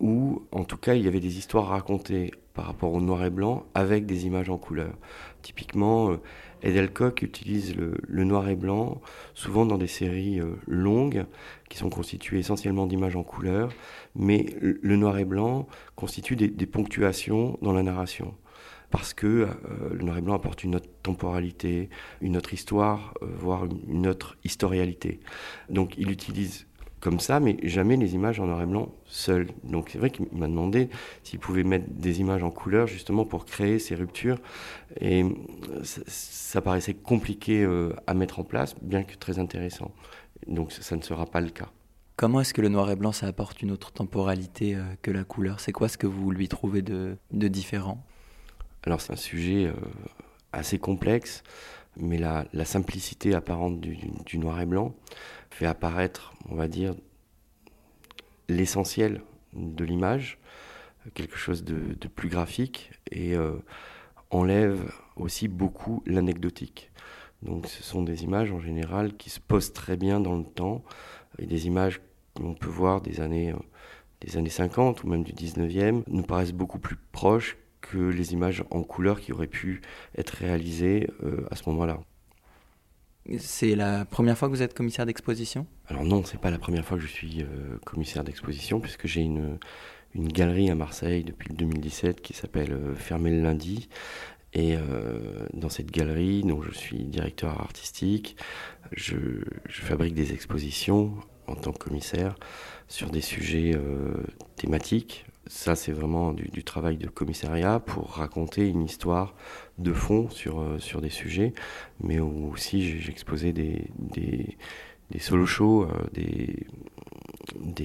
ou 0.00 0.46
en 0.52 0.64
tout 0.64 0.76
cas 0.76 0.94
il 0.94 1.04
y 1.04 1.08
avait 1.08 1.20
des 1.20 1.38
histoires 1.38 1.68
racontées 1.68 2.32
par 2.56 2.64
rapport 2.64 2.92
au 2.92 3.00
noir 3.00 3.24
et 3.24 3.30
blanc 3.30 3.66
avec 3.74 4.06
des 4.06 4.26
images 4.26 4.50
en 4.50 4.56
couleur. 4.56 4.94
Typiquement, 5.42 6.16
Edelcock 6.62 7.22
utilise 7.22 7.76
le, 7.76 8.24
noir 8.24 8.48
et 8.48 8.56
blanc 8.56 9.00
souvent 9.34 9.66
dans 9.66 9.78
des 9.78 9.86
séries 9.86 10.40
euh, 10.40 10.56
longues 10.66 11.26
qui 11.68 11.78
sont 11.78 11.90
constituées 11.90 12.38
essentiellement 12.38 12.86
d'images 12.86 13.16
en 13.16 13.22
couleur, 13.22 13.70
mais 14.14 14.46
le 14.60 14.96
noir 14.96 15.18
et 15.18 15.24
blanc 15.24 15.68
constitue 15.94 16.34
des, 16.34 16.66
ponctuations 16.66 17.58
dans 17.62 17.72
la 17.72 17.82
narration 17.82 18.34
parce 18.90 19.14
que 19.14 19.26
euh, 19.26 19.48
le 19.92 20.02
noir 20.04 20.18
et 20.18 20.20
blanc 20.20 20.34
apporte 20.34 20.64
une 20.64 20.76
autre 20.76 20.88
temporalité, 21.02 21.90
une 22.20 22.36
autre 22.36 22.54
histoire, 22.54 23.14
euh, 23.22 23.26
voire 23.36 23.66
une 23.88 24.06
autre 24.06 24.36
historialité. 24.44 25.20
Donc 25.68 25.94
il 25.98 26.10
utilise 26.10 26.66
comme 27.00 27.20
ça, 27.20 27.40
mais 27.40 27.56
jamais 27.62 27.96
les 27.96 28.14
images 28.14 28.40
en 28.40 28.46
noir 28.46 28.62
et 28.62 28.66
blanc 28.66 28.88
seules. 29.04 29.48
Donc 29.64 29.90
c'est 29.90 29.98
vrai 29.98 30.10
qu'il 30.10 30.26
m'a 30.32 30.48
demandé 30.48 30.88
s'il 31.22 31.38
pouvait 31.38 31.62
mettre 31.62 31.86
des 31.90 32.20
images 32.20 32.42
en 32.42 32.50
couleur 32.50 32.86
justement 32.86 33.24
pour 33.24 33.44
créer 33.44 33.78
ces 33.78 33.94
ruptures. 33.94 34.38
Et 35.00 35.24
ça, 35.82 36.60
paraissait 36.60 36.94
compliqué 36.94 37.62
euh, 37.62 37.92
à 38.06 38.14
mettre 38.14 38.40
en 38.40 38.44
place, 38.44 38.74
bien 38.80 39.02
que 39.02 39.14
très 39.14 39.38
intéressant. 39.38 39.92
Donc 40.46 40.72
ça, 40.72 40.96
ne 40.96 41.02
sera 41.02 41.26
pas 41.26 41.40
le 41.40 41.50
cas. 41.50 41.68
Comment 42.16 42.40
est-ce 42.40 42.54
que 42.54 42.62
le 42.62 42.68
noir 42.68 42.90
et 42.90 42.96
blanc, 42.96 43.12
ça 43.12 43.26
apporte 43.26 43.60
une 43.60 43.70
autre 43.70 43.92
temporalité 43.92 44.74
euh, 44.74 44.82
que 45.02 45.10
la 45.10 45.24
couleur? 45.24 45.60
C'est 45.60 45.72
quoi 45.72 45.88
ce 45.88 45.98
que 45.98 46.06
vous 46.06 46.30
lui 46.30 46.48
trouvez 46.48 46.80
de, 46.80 47.18
différent? 47.30 48.02
Alors 48.84 49.00
c'est 49.00 49.12
un 49.12 49.16
sujet 49.16 49.66
euh, 49.66 49.72
assez 50.52 50.78
complexe, 50.78 51.42
mais 51.96 52.18
la, 52.18 52.64
simplicité 52.64 53.34
apparente 53.34 53.80
du, 53.80 54.38
noir 54.38 54.60
et 54.60 54.66
blanc 54.66 54.94
fait 55.56 55.66
apparaître, 55.66 56.34
on 56.50 56.54
va 56.54 56.68
dire, 56.68 56.94
l'essentiel 58.50 59.22
de 59.54 59.84
l'image, 59.86 60.38
quelque 61.14 61.38
chose 61.38 61.64
de, 61.64 62.08
plus 62.08 62.28
graphique, 62.28 62.90
et 63.10 63.34
euh, 63.34 63.56
enlève 64.30 64.92
aussi 65.16 65.48
beaucoup 65.48 66.02
l'anecdotique. 66.04 66.90
Donc 67.40 67.68
ce 67.68 67.82
sont 67.82 68.02
des 68.02 68.22
images 68.22 68.52
en 68.52 68.60
général 68.60 69.16
qui 69.16 69.30
se 69.30 69.40
posent 69.40 69.72
très 69.72 69.96
bien 69.96 70.20
dans 70.20 70.36
le 70.36 70.44
temps, 70.44 70.84
et 71.38 71.46
des 71.46 71.66
images 71.66 72.02
qu'on 72.34 72.52
peut 72.52 72.68
voir 72.68 73.00
des 73.00 73.20
années, 73.20 73.52
euh, 73.52 73.56
des 74.20 74.36
années 74.36 74.50
50 74.50 75.04
ou 75.04 75.08
même 75.08 75.24
du 75.24 75.32
19e 75.32 76.02
nous 76.06 76.22
paraissent 76.22 76.52
beaucoup 76.52 76.78
plus 76.78 76.96
proches 77.12 77.56
que 77.80 77.96
les 77.96 78.34
images 78.34 78.62
en 78.70 78.82
couleur 78.82 79.22
qui 79.22 79.32
auraient 79.32 79.46
pu 79.46 79.80
être 80.18 80.34
réalisées 80.34 81.08
euh, 81.22 81.46
à 81.50 81.56
ce 81.56 81.66
moment-là. 81.70 82.00
C'est 83.38 83.74
la 83.74 84.04
première 84.04 84.38
fois 84.38 84.48
que 84.48 84.54
vous 84.54 84.62
êtes 84.62 84.74
commissaire 84.74 85.06
d'exposition? 85.06 85.66
Alors 85.88 86.04
non, 86.04 86.22
c'est 86.24 86.40
pas 86.40 86.50
la 86.50 86.58
première 86.58 86.84
fois 86.84 86.96
que 86.96 87.02
je 87.02 87.08
suis 87.08 87.42
euh, 87.42 87.78
commissaire 87.84 88.24
d'exposition, 88.24 88.80
puisque 88.80 89.06
j'ai 89.06 89.22
une, 89.22 89.58
une 90.14 90.28
galerie 90.28 90.70
à 90.70 90.74
Marseille 90.74 91.24
depuis 91.24 91.52
2017 91.52 92.20
qui 92.20 92.34
s'appelle 92.34 92.72
euh, 92.72 92.94
Fermer 92.94 93.30
le 93.30 93.42
lundi. 93.42 93.88
Et 94.52 94.78
dans 95.52 95.68
cette 95.68 95.90
galerie, 95.90 96.42
dont 96.42 96.62
je 96.62 96.70
suis 96.70 97.04
directeur 97.04 97.60
artistique, 97.60 98.38
je, 98.92 99.16
je, 99.68 99.82
fabrique 99.82 100.14
des 100.14 100.32
expositions 100.32 101.12
en 101.46 101.56
tant 101.56 101.72
que 101.72 101.78
commissaire 101.78 102.36
sur 102.88 103.10
des 103.10 103.20
sujets 103.20 103.78
thématiques 104.56 105.26
ça, 105.48 105.76
c'est 105.76 105.92
vraiment 105.92 106.32
du, 106.32 106.64
travail 106.64 106.96
de 106.96 107.08
commissariat 107.08 107.78
pour 107.78 108.10
raconter 108.12 108.68
une 108.68 108.82
histoire 108.82 109.34
de 109.78 109.92
fond 109.92 110.28
sur, 110.28 110.60
euh, 110.60 110.78
sur 110.78 111.00
des 111.00 111.10
sujets, 111.10 111.52
mais 112.00 112.18
aussi 112.18 112.98
des, 113.52 113.84
des, 113.98 114.56
des 115.10 115.18
solo 115.18 115.46
shows, 115.46 115.84
euh, 115.84 115.88
des, 116.12 116.66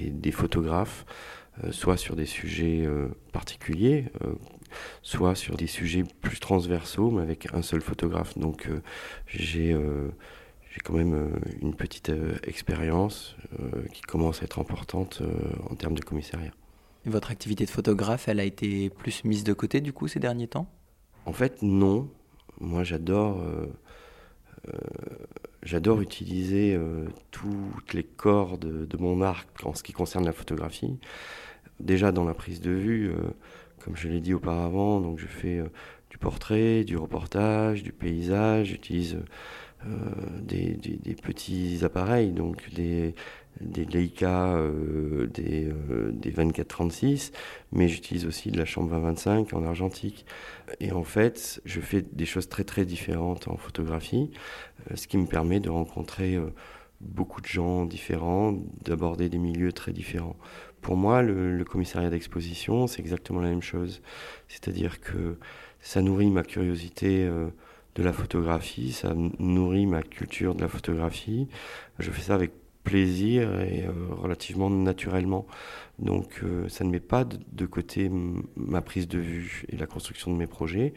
des, 0.09 0.31
photographes, 0.31 1.05
euh, 1.63 1.71
soit 1.71 1.97
sur 1.97 2.15
des 2.15 2.25
sujets 2.25 2.87
particuliers, 3.31 4.05
soit 5.03 5.35
sur 5.35 5.55
des 5.55 5.67
sujets 5.67 6.03
plus 6.21 6.39
transversaux, 6.39 7.11
mais 7.11 7.21
avec 7.21 7.53
un 7.53 7.61
seul 7.61 7.81
photographe. 7.81 8.37
Donc 8.37 8.69
j'ai 9.27 9.75
j'ai 10.73 10.79
quand 10.79 10.93
même 10.93 11.35
une 11.61 11.75
petite 11.75 12.11
expérience 12.47 13.35
qui 13.93 14.01
commence 14.01 14.41
à 14.41 14.45
être 14.45 14.59
importante 14.59 15.21
en 15.69 15.75
termes 15.75 15.95
de 15.95 16.01
commissariat. 16.01 16.51
Votre 17.05 17.31
activité 17.31 17.65
de 17.65 17.69
photographe, 17.69 18.27
elle 18.27 18.39
a 18.39 18.43
été 18.43 18.89
plus 18.91 19.23
mise 19.23 19.43
de 19.43 19.53
côté 19.53 19.81
du 19.81 19.91
coup 19.91 20.07
ces 20.07 20.19
derniers 20.19 20.47
temps? 20.47 20.67
En 21.25 21.33
fait, 21.33 21.61
non. 21.63 22.09
Moi, 22.59 22.83
j'adore, 22.83 23.41
euh, 23.41 23.65
euh, 24.67 24.77
j'adore 25.63 26.01
utiliser 26.01 26.75
euh, 26.75 27.07
toutes 27.31 27.93
les 27.93 28.03
cordes 28.03 28.87
de 28.87 28.97
mon 28.97 29.21
arc 29.21 29.47
en 29.65 29.73
ce 29.73 29.81
qui 29.81 29.93
concerne 29.93 30.25
la 30.25 30.31
photographie. 30.31 30.99
Déjà 31.79 32.11
dans 32.11 32.23
la 32.23 32.35
prise 32.35 32.61
de 32.61 32.69
vue, 32.69 33.11
comme 33.83 33.95
je 33.95 34.07
l'ai 34.07 34.19
dit 34.19 34.35
auparavant, 34.35 35.01
donc 35.01 35.17
je 35.17 35.25
fais 35.25 35.63
du 36.11 36.19
portrait, 36.19 36.83
du 36.83 36.95
reportage, 36.95 37.81
du 37.81 37.91
paysage. 37.91 38.67
J'utilise 38.67 39.17
des, 40.43 40.75
des, 40.75 41.15
petits 41.15 41.79
appareils, 41.83 42.33
donc 42.33 42.71
des, 42.75 43.15
des 43.61 43.85
Leica, 43.85 44.53
euh, 44.55 45.27
des, 45.27 45.69
euh, 45.89 46.11
des 46.11 46.31
24-36, 46.31 47.31
mais 47.71 47.87
j'utilise 47.87 48.25
aussi 48.25 48.51
de 48.51 48.57
la 48.57 48.65
chambre 48.65 48.95
20-25 48.95 49.53
en 49.55 49.63
argentique. 49.63 50.25
Et 50.79 50.91
en 50.91 51.03
fait, 51.03 51.61
je 51.65 51.79
fais 51.79 52.01
des 52.01 52.25
choses 52.25 52.49
très 52.49 52.63
très 52.63 52.85
différentes 52.85 53.47
en 53.47 53.57
photographie, 53.57 54.31
euh, 54.89 54.95
ce 54.95 55.07
qui 55.07 55.17
me 55.17 55.25
permet 55.25 55.59
de 55.59 55.69
rencontrer 55.69 56.37
beaucoup 56.99 57.41
de 57.41 57.47
gens 57.47 57.85
différents, 57.85 58.53
d'aborder 58.83 59.29
des 59.29 59.39
milieux 59.39 59.73
très 59.73 59.91
différents. 59.91 60.35
Pour 60.81 60.95
moi, 60.95 61.21
le, 61.21 61.63
commissariat 61.63 62.09
d'exposition, 62.09 62.87
c'est 62.87 63.01
exactement 63.01 63.39
la 63.39 63.49
même 63.49 63.61
chose. 63.61 64.01
C'est-à-dire 64.47 64.99
que 64.99 65.37
ça 65.79 66.01
nourrit 66.01 66.29
ma 66.29 66.43
curiosité 66.43 67.27
de 67.95 68.03
la 68.03 68.13
photographie, 68.13 68.91
ça 68.91 69.13
nourrit 69.39 69.85
ma 69.85 70.01
culture 70.01 70.55
de 70.55 70.61
la 70.61 70.67
photographie. 70.67 71.47
Je 71.99 72.09
fais 72.11 72.21
ça 72.21 72.35
avec 72.35 72.51
plaisir 72.83 73.61
et 73.61 73.85
euh, 73.85 73.91
relativement 74.11 74.69
naturellement. 74.69 75.45
Donc 75.99 76.41
euh, 76.43 76.67
ça 76.67 76.83
ne 76.83 76.89
met 76.89 76.99
pas 76.99 77.25
de, 77.25 77.65
côté 77.65 78.09
ma 78.55 78.81
prise 78.81 79.07
de 79.07 79.19
vue 79.19 79.65
et 79.69 79.77
la 79.77 79.85
construction 79.85 80.31
de 80.31 80.37
mes 80.37 80.47
projets. 80.47 80.93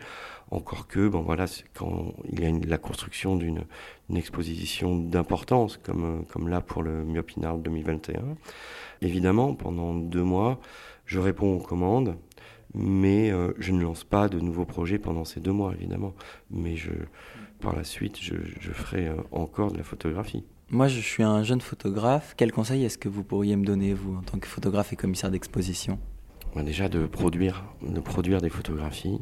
Encore 0.51 0.87
que, 0.87 1.09
bon 1.09 1.23
voilà, 1.23 1.47
quand 1.75 2.15
il 2.31 2.41
y 2.41 2.47
a 2.47 2.51
la 2.67 2.79
construction 2.79 3.37
d'une 3.37 3.65
exposition 4.15 4.97
d'importance, 4.97 5.77
comme, 5.77 6.05
euh, 6.05 6.23
comme 6.31 6.49
là 6.49 6.61
pour 6.61 6.83
le 6.83 7.05
Myopinard 7.05 7.59
2021, 7.59 8.37
évidemment, 9.03 9.55
pendant 9.55 9.95
deux 9.95 10.23
mois, 10.23 10.61
je 11.05 11.19
réponds 11.19 11.57
aux 11.57 11.63
commandes, 11.63 12.17
mais 12.73 13.31
je 13.59 13.73
ne 13.73 13.83
lance 13.83 14.03
pas 14.03 14.29
de 14.29 14.41
nouveaux 14.41 14.65
projets 14.65 14.99
pendant 14.99 15.25
ces 15.25 15.39
deux 15.39 15.53
mois, 15.53 15.75
évidemment. 15.75 16.15
Mais 16.51 16.77
je, 16.77 16.91
par 17.61 17.77
la 17.77 17.85
suite, 17.85 18.21
je 18.21 18.73
ferai 18.73 19.11
encore 19.31 19.71
de 19.71 19.77
la 19.77 19.85
photographie. 19.85 20.45
Moi, 20.75 20.89
je 20.89 20.99
suis 20.99 21.23
un 21.23 21.45
jeune 21.45 21.61
photographe. 21.61 22.35
Quel 22.37 22.51
conseil 22.51 22.85
est-ce 22.85 22.99
que 22.99 23.09
vous 23.09 23.23
pourriez 23.23 23.55
me 23.55 23.65
donner, 23.65 23.95
vous, 23.95 24.17
en 24.17 24.23
tant 24.23 24.41
que 24.41 24.49
photographe 24.49 24.93
et 24.93 24.97
commissaire 24.97 25.31
d'exposition? 25.31 26.01
Bah, 26.53 26.65
Déjà 26.65 26.89
de 26.89 27.07
produire, 27.07 27.65
de 27.81 28.01
produire 28.01 28.41
des 28.41 28.49
photographies 28.49 29.21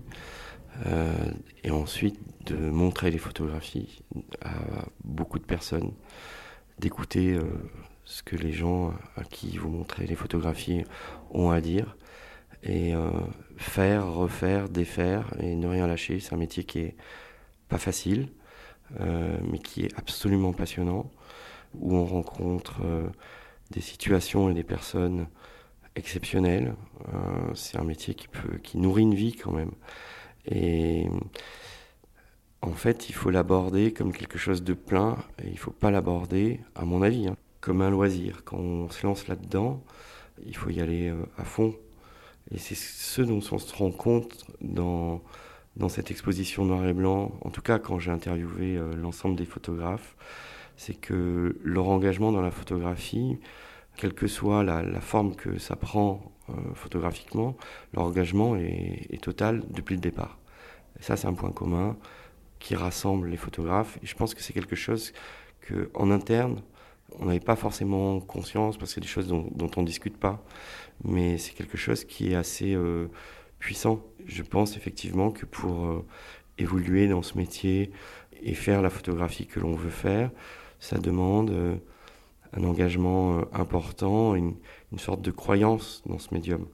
euh, 0.87 1.13
et 1.63 1.71
ensuite 1.71 2.19
de 2.47 2.57
montrer 2.57 3.11
les 3.11 3.19
photographies 3.19 4.03
à 4.41 4.55
beaucoup 5.05 5.39
de 5.39 5.45
personnes, 5.45 5.93
d'écouter 6.79 7.35
euh, 7.35 7.43
ce 8.07 8.23
que 8.23 8.35
les 8.35 8.53
gens 8.53 8.95
à 9.19 9.23
qui 9.25 9.59
vous 9.59 9.69
montrez 9.69 10.07
les 10.07 10.17
photographies 10.17 10.85
ont 11.33 11.51
à 11.51 11.61
dire 11.61 11.99
et 12.63 12.95
euh, 12.95 13.11
faire, 13.59 14.11
refaire, 14.11 14.71
défaire 14.71 15.35
et 15.39 15.55
ne 15.55 15.69
rien 15.69 15.87
lâcher. 15.87 16.19
C'est 16.19 16.33
un 16.33 16.39
métier 16.39 16.65
qui 16.65 16.79
est 16.79 16.97
pas 17.69 17.77
facile, 17.77 18.31
mais 18.99 19.59
qui 19.59 19.83
est 19.85 19.99
absolument 19.99 20.53
passionnant 20.53 21.11
où 21.75 21.97
on 21.97 22.05
rencontre 22.05 22.81
euh, 22.85 23.09
des 23.71 23.81
situations 23.81 24.51
et 24.51 24.55
des 24.55 24.65
personnes 24.65 25.27
exceptionnelles. 25.97 26.75
Euh, 27.09 27.55
c'est 27.55 27.79
un 27.79 27.85
métier 27.85 28.15
qui, 28.15 28.29
peut, 28.29 28.59
qui 28.63 28.79
nourrit 28.79 29.03
une 29.03 29.15
vie 29.15 29.35
quand 29.35 29.53
même. 29.53 29.73
Et 30.47 31.07
en 32.63 32.73
fait, 32.73 33.09
il 33.09 33.15
faut 33.15 33.31
l'aborder 33.31 33.93
comme 33.93 34.13
quelque 34.13 34.39
chose 34.39 34.63
de 34.63 34.75
plein 34.75 35.17
et 35.43 35.47
il 35.47 35.53
ne 35.53 35.59
faut 35.59 35.71
pas 35.71 35.91
l'aborder, 35.91 36.61
à 36.75 36.85
mon 36.85 37.03
avis, 37.03 37.29
hein, 37.29 37.37
comme 37.61 37.83
un 37.83 37.91
loisir. 37.91 38.43
Quand 38.45 38.59
on 38.59 38.91
se 38.91 39.07
lance 39.07 39.29
là-dedans, 39.29 39.83
il 40.45 40.57
faut 40.57 40.71
y 40.71 40.81
aller 40.81 41.09
euh, 41.09 41.25
à 41.37 41.45
fond. 41.45 41.75
Et 42.51 42.59
c'est 42.59 42.75
ce 42.75 43.23
dont 43.23 43.41
on 43.53 43.59
se 43.59 43.75
rend 43.75 43.93
compte 43.93 44.45
dans, 44.61 45.23
dans 45.77 45.89
cette 45.89 46.11
exposition 46.11 46.65
noir 46.65 46.87
et 46.87 46.93
blanc, 46.93 47.33
en 47.41 47.51
tout 47.51 47.63
cas 47.63 47.79
quand 47.79 47.99
j'ai 47.99 48.11
interviewé 48.11 48.79
l'ensemble 48.97 49.37
des 49.37 49.47
photographes 49.47 50.17
c'est 50.77 50.95
que 50.95 51.57
leur 51.63 51.89
engagement 51.89 52.33
dans 52.33 52.43
la 52.43 52.51
photographie, 52.51 53.39
quelle 53.97 54.15
que 54.15 54.27
soit 54.27 54.65
la, 54.65 55.01
forme 55.01 55.35
que 55.35 55.59
ça 55.59 55.77
prend 55.77 56.33
euh, 56.49 56.53
photographiquement, 56.75 57.57
leur 57.95 58.05
engagement 58.05 58.57
est, 58.57 59.23
total 59.23 59.63
depuis 59.71 59.95
le 59.95 60.01
départ. 60.01 60.39
Et 60.99 61.03
ça, 61.03 61.17
c'est 61.17 61.27
un 61.27 61.35
point 61.35 61.53
commun 61.53 61.97
qui 62.59 62.75
rassemble 62.75 63.29
les 63.29 63.37
photographes. 63.37 63.99
Et 64.03 64.07
je 64.07 64.15
pense 64.15 64.35
que 64.35 64.43
c'est 64.43 64.53
quelque 64.53 64.77
chose 64.77 65.13
qu'en 65.69 66.11
interne, 66.11 66.63
on 67.19 67.27
n'avait 67.27 67.41
pas 67.41 67.57
forcément 67.57 68.21
conscience, 68.21 68.77
parce 68.77 68.91
que 68.91 68.95
c'est 68.95 69.01
des 69.01 69.07
choses 69.07 69.29
dont, 69.29 69.71
on 69.77 69.81
ne 69.83 69.87
discute 69.87 70.17
pas, 70.17 70.43
mais 71.05 71.39
c'est 71.39 71.53
quelque 71.53 71.77
chose 71.77 72.05
qui 72.05 72.33
est 72.33 72.35
assez 72.35 72.75
euh, 72.75 73.09
puissant. 73.59 74.03
Je 74.27 74.43
pense 74.43 74.77
effectivement 74.77 75.31
que 75.31 75.45
pour 75.45 75.87
euh, 75.87 76.07
évoluer 76.59 77.09
dans 77.09 77.23
ce 77.23 77.37
métier 77.37 77.93
et 78.43 78.55
faire 78.55 78.83
la 78.83 78.91
photographie 78.91 79.47
que 79.47 79.61
l'on 79.61 79.75
veut 79.75 79.91
faire, 79.91 80.31
ça 80.83 80.99
demande 80.99 81.51
euh, 81.51 81.77
un 82.53 82.65
engagement 82.65 83.39
euh, 83.39 83.43
important, 83.53 84.35
une, 84.35 84.57
sorte 84.99 85.23
de 85.23 85.31
croyance 85.31 86.03
dans 86.07 86.19
ce 86.19 86.35
médium. 86.35 86.67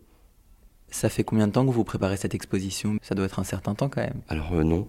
Ça 0.90 1.10
fait 1.10 1.22
combien 1.22 1.46
de 1.46 1.52
temps 1.52 1.66
que 1.66 1.70
vous 1.70 1.84
préparez 1.84 2.16
cette 2.16 2.34
exposition? 2.34 2.96
Ça 3.02 3.14
doit 3.14 3.26
être 3.26 3.38
un 3.38 3.44
certain 3.44 3.74
temps 3.74 3.90
quand 3.90 4.00
même. 4.00 4.22
Alors 4.28 4.54
euh, 4.54 4.64
non. 4.64 4.88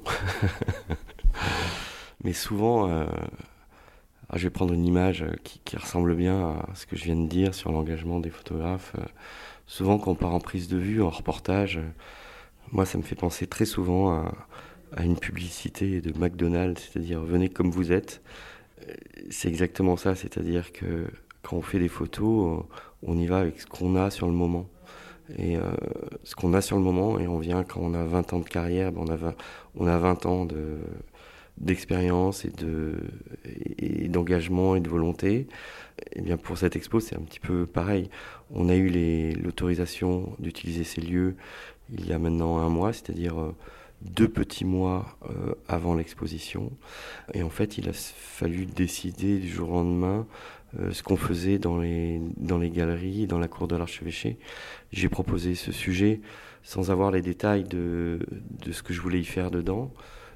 Mais 2.24 2.34
souvent, 2.34 3.06
je 4.34 4.44
vais 4.44 4.50
prendre 4.50 4.74
une 4.74 4.86
image 4.86 5.26
qui, 5.44 5.78
ressemble 5.78 6.14
bien 6.16 6.50
à 6.50 6.76
ce 6.76 6.86
que 6.86 6.98
je 6.98 7.06
viens 7.06 7.16
de 7.16 7.28
dire 7.30 7.54
sur 7.54 7.72
l'engagement 7.72 8.20
des 8.20 8.30
photographes. 8.30 8.94
souvent 9.68 9.98
quand 9.98 10.12
on 10.12 10.16
part 10.16 10.34
en 10.34 10.42
prise 10.42 10.68
de 10.68 10.76
vue, 10.76 11.02
en 11.02 11.10
reportage, 11.10 11.80
moi 12.74 12.86
ça 12.86 12.98
me 12.98 13.04
fait 13.04 13.16
penser 13.16 13.48
très 13.48 13.64
souvent 13.64 14.12
à, 14.12 14.34
à 14.98 15.06
une 15.06 15.18
publicité 15.18 16.02
de 16.02 16.12
McDonald's, 16.20 16.90
c'est-à-dire 16.92 17.22
venez 17.22 17.48
comme 17.48 17.72
vous 17.72 17.94
êtes 17.94 18.22
c'est 19.30 19.48
exactement 19.48 19.98
ça, 19.98 20.16
c'est-à-dire 20.16 20.72
que 20.72 21.08
quand 21.42 21.58
on 21.58 21.62
fait 21.62 21.80
des 21.80 21.88
photos, 21.88 22.64
on 23.04 23.18
y 23.18 23.28
va 23.28 23.40
avec 23.40 23.62
ce 23.62 23.68
qu'on 23.68 23.96
a 23.96 24.10
sur 24.10 24.28
le 24.28 24.34
moment. 24.34 24.68
Et 25.38 25.58
ce 26.24 26.36
qu'on 26.36 26.54
a 26.54 26.62
sur 26.62 26.78
le 26.78 26.84
moment, 26.84 27.20
et 27.20 27.28
on 27.28 27.38
vient 27.38 27.64
quand 27.64 27.82
on 27.82 27.94
a 27.94 28.04
20 28.04 28.34
ans 28.34 28.40
de 28.40 28.50
carrière, 28.50 28.92
ben, 28.92 29.06
on, 29.08 29.12
a 29.12 29.36
on 29.76 29.86
a 29.88 29.98
20 29.98 30.26
ans 30.26 30.46
de, 30.46 30.80
d'expérience 31.60 32.46
et 32.46 32.50
de 32.50 32.96
et 33.78 34.08
d'engagement 34.08 34.76
et 34.76 34.80
de 34.80 34.90
volonté. 34.90 35.48
Et 36.12 36.18
eh 36.18 36.22
bien 36.22 36.38
pour 36.38 36.58
cette 36.58 36.76
expo, 36.76 37.00
c'est 37.00 37.16
un 37.16 37.22
petit 37.22 37.40
peu 37.40 37.66
pareil. 37.66 38.10
On 38.52 38.70
a 38.70 38.76
eu 38.76 39.34
l'autorisation 39.36 40.32
d'utiliser 40.40 40.84
ces 40.84 41.02
lieux 41.02 41.36
il 41.92 42.08
y 42.08 42.14
a 42.14 42.20
maintenant 42.20 42.60
un 42.60 42.70
mois, 42.70 42.94
c'est-à-dire 42.94 43.40
euh, 43.40 43.56
deux 44.02 44.30
petits 44.30 44.66
mois 44.66 45.18
euh, 45.30 45.54
avant 45.68 45.94
l'exposition. 45.94 46.72
Et 47.34 47.44
en 47.44 47.50
fait, 47.50 47.78
il 47.78 47.90
a 47.90 47.94
fallu 47.94 48.66
décider 48.66 49.40
du 49.40 49.50
jour 49.50 49.70
au 49.70 49.74
lendemain 49.74 50.28
euh, 50.80 50.92
ce 50.92 51.04
qu'on 51.04 51.18
faisait 51.18 51.58
dans 51.58 51.78
les, 51.78 52.22
dans 52.38 52.58
les 52.58 52.70
galeries, 52.70 53.28
dans 53.28 53.40
la 53.40 53.48
cour 53.48 53.68
de 53.68 53.76
l'archevêché. 53.76 54.38
J'ai 54.92 55.10
proposé 55.10 55.56
ce 55.56 55.72
sujet 55.72 56.22
sans 56.64 56.92
avoir 56.92 57.12
les 57.12 57.22
détails 57.22 57.64
de, 57.64 58.20
de 58.66 58.72
ce 58.72 58.84
que 58.84 58.94
je 58.94 59.02
voulais 59.02 59.20
y 59.20 59.26
faire 59.26 59.52
dedans, 59.52 59.94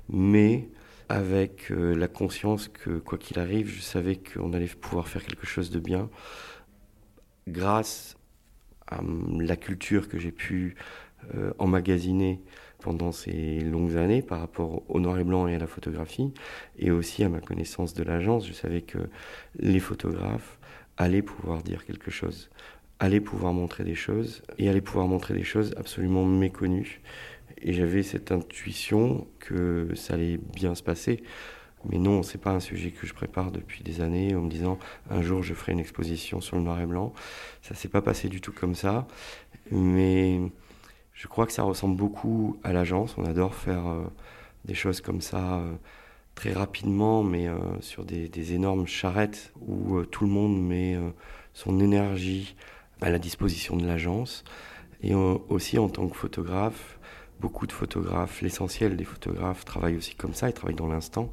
mais 0.10 0.70
avec 1.10 1.72
euh, 1.72 1.94
la 1.96 2.08
conscience 2.08 2.68
que, 2.68 2.98
quoi 2.98 3.18
qu'il 3.18 3.40
arrive, 3.40 3.70
je 3.70 3.82
savais 3.82 4.16
qu'on 4.16 4.54
allait 4.54 4.68
pouvoir 4.68 5.08
faire 5.08 5.24
quelque 5.24 5.46
chose 5.46 5.70
de 5.70 5.80
bien 5.80 6.10
grâce 7.48 8.18
à 8.88 9.02
la 9.40 9.56
culture 9.56 10.08
que 10.08 10.18
j'ai 10.18 10.32
pu 10.32 10.76
euh, 11.36 11.52
emmagasiner 11.60 12.40
pendant 12.80 13.12
ces 13.12 13.62
longues 13.62 13.96
années 13.96 14.22
par 14.22 14.40
rapport 14.40 14.84
au 14.90 15.00
noir 15.00 15.18
et 15.18 15.24
blanc 15.24 15.48
et 15.48 15.56
à 15.56 15.60
la 15.60 15.68
photographie, 15.68 16.34
et 16.78 16.92
aussi 16.92 17.24
à 17.24 17.30
ma 17.30 17.40
connaissance 17.40 17.94
de 17.94 18.04
l'agence. 18.04 18.48
Je 18.48 18.54
savais 18.54 18.82
que 18.82 19.00
les 19.58 19.80
photographes 19.80 20.60
allaient 20.98 21.22
pouvoir 21.22 21.64
dire 21.64 21.86
quelque 21.86 22.12
chose, 22.12 22.50
allaient 23.00 23.22
pouvoir 23.22 23.54
montrer 23.54 23.84
des 23.84 23.96
choses, 23.96 24.44
et 24.58 24.70
allaient 24.70 24.82
pouvoir 24.82 25.08
montrer 25.08 25.34
des 25.34 25.44
choses 25.44 25.74
absolument 25.78 26.26
méconnues. 26.26 27.02
Et 27.62 27.74
j'avais 27.74 28.04
cette 28.04 28.32
intuition 28.32 29.28
que 29.40 29.90
ça 29.96 30.16
allait 30.16 30.38
bien 30.38 30.76
se 30.76 30.84
passer. 30.84 31.24
Mais 31.90 31.98
non, 31.98 32.24
c'est 32.24 32.38
pas 32.38 32.52
un 32.52 32.60
sujet 32.60 32.92
que 32.92 33.06
je 33.06 33.14
prépare 33.14 33.52
depuis 33.52 33.84
des 33.84 34.02
années 34.02 34.36
en 34.36 34.42
me 34.42 34.50
disant 34.50 34.80
un 35.10 35.22
jour 35.22 35.44
je 35.44 35.54
ferai 35.54 35.74
une 35.74 35.80
exposition 35.80 36.40
sur 36.40 36.56
le 36.56 36.64
noir 36.64 36.80
et 36.80 36.86
blanc. 36.86 37.14
Ça 37.62 37.76
s'est 37.76 37.90
pas 37.90 38.02
passé 38.02 38.30
du 38.30 38.40
tout 38.40 38.54
comme 38.54 38.76
ça. 38.76 39.08
Mais 39.72 40.40
je 41.24 41.30
crois 41.30 41.46
que 41.46 41.54
ça 41.54 41.64
ressemble 41.64 41.96
beaucoup 41.96 42.58
à 42.66 42.74
l'agence. 42.74 43.16
On 43.18 43.24
adore 43.24 43.56
faire 43.56 43.88
euh, 43.88 44.04
des 44.66 44.74
choses 44.74 45.00
comme 45.00 45.22
ça 45.22 45.54
euh, 45.54 45.74
très 46.36 46.52
rapidement, 46.52 47.24
mais 47.24 47.48
euh, 47.48 47.56
sur 47.80 48.04
des, 48.04 48.28
des, 48.28 48.52
énormes 48.52 48.88
charrettes 48.88 49.54
où 49.66 50.04
tout 50.04 50.26
le 50.26 50.30
monde 50.30 50.62
met 50.62 50.98
son 51.54 51.80
énergie 51.80 52.58
à 53.00 53.10
la 53.10 53.20
disposition 53.20 53.78
de 53.78 53.88
l'agence. 53.88 54.44
Et 55.02 55.16
aussi 55.16 55.80
en 55.80 55.88
tant 55.88 56.10
que 56.10 56.16
photographe, 56.18 57.00
beaucoup 57.40 57.68
de 57.68 57.72
photographes, 57.72 58.42
l'essentiel 58.42 58.98
des 58.98 59.06
photographes 59.06 59.64
travaillent 59.64 59.96
aussi 59.96 60.16
comme 60.16 60.34
ça, 60.34 60.50
ils 60.50 60.54
travaillent 60.54 60.76
dans 60.76 60.90
l'instant. 60.90 61.32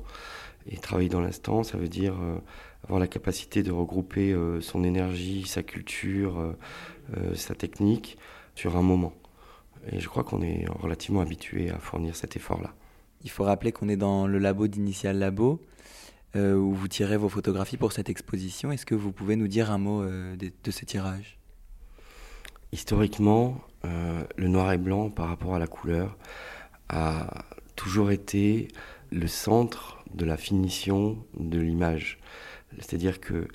Et 0.70 0.76
travailler 0.76 1.08
dans 1.08 1.20
l'instant, 1.20 1.64
ça 1.64 1.78
veut 1.78 1.88
dire 1.88 2.14
avoir 2.84 3.00
la 3.00 3.08
capacité 3.08 3.64
de 3.64 3.72
regrouper 3.72 4.36
son 4.60 4.84
énergie, 4.84 5.46
sa 5.48 5.64
culture, 5.64 6.54
sa 7.34 7.56
technique 7.56 8.18
sur 8.54 8.76
un 8.76 8.82
moment. 8.82 9.14
Et 9.86 10.00
je 10.00 10.08
crois 10.08 10.24
qu'on 10.24 10.42
est 10.42 10.66
relativement 10.68 11.20
habitué 11.20 11.70
à 11.70 11.78
fournir 11.78 12.16
cet 12.16 12.36
effort-là. 12.36 12.74
Il 13.22 13.30
faut 13.30 13.44
rappeler 13.44 13.72
qu'on 13.72 13.88
est 13.88 13.96
dans 13.96 14.26
le 14.26 14.38
labo 14.38 14.66
d'Initial 14.66 15.18
Labo, 15.18 15.60
où 16.34 16.72
vous 16.72 16.88
tirez 16.88 17.16
vos 17.16 17.28
photographies 17.28 17.76
pour 17.76 17.92
cette 17.92 18.08
exposition. 18.08 18.70
Est-ce 18.72 18.86
que 18.86 18.94
vous 18.94 19.12
pouvez 19.12 19.36
nous 19.36 19.48
dire 19.48 19.70
un 19.70 19.78
mot 19.78 20.04
de, 20.04 20.36
de 20.36 20.70
ce 20.70 20.84
tirage? 20.84 21.40
Historiquement, 22.72 23.60
euh, 23.84 24.22
le 24.36 24.46
noir 24.46 24.70
et 24.72 24.78
blanc 24.78 25.10
par 25.10 25.26
rapport 25.28 25.56
à 25.56 25.58
la 25.58 25.66
couleur 25.66 26.16
a 26.88 27.44
toujours 27.74 28.12
été 28.12 28.68
le 29.10 29.26
centre 29.26 30.04
de 30.14 30.24
la 30.24 30.36
finition 30.36 31.18
de 31.36 31.58
l'image. 31.58 32.18
C'est-à-dire 32.78 33.20
que 33.20 33.48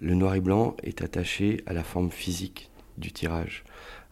le 0.00 0.14
noir 0.14 0.34
et 0.34 0.40
blanc 0.40 0.76
est 0.82 1.02
attaché 1.02 1.62
à 1.66 1.72
la 1.72 1.84
forme 1.84 2.10
physique 2.10 2.70
du 2.98 3.12
tirage. 3.12 3.64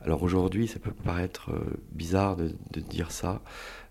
Alors 0.04 0.22
aujourd'hui, 0.22 0.68
ça 0.68 0.78
peut 0.78 0.92
paraître 0.92 1.50
euh, 1.50 1.80
bizarre 1.92 2.36
de, 2.36 2.80
dire 2.80 3.10
ça, 3.10 3.40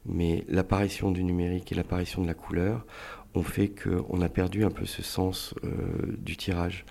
mais 0.06 0.46
l'apparition 0.48 1.10
du 1.10 1.24
numérique 1.24 1.72
et 1.72 1.76
l'apparition 1.76 2.22
de 2.22 2.28
la 2.28 2.36
couleur 2.36 2.86
ont 3.34 3.42
fait 3.42 3.70
qu'on 3.70 4.22
a 4.22 4.30
perdu 4.30 4.64
un 4.64 4.70
peu 4.70 4.86
ce 4.86 5.02
sens 5.02 5.56
euh, 5.64 5.70
du 6.20 6.38
tirage. 6.38 6.86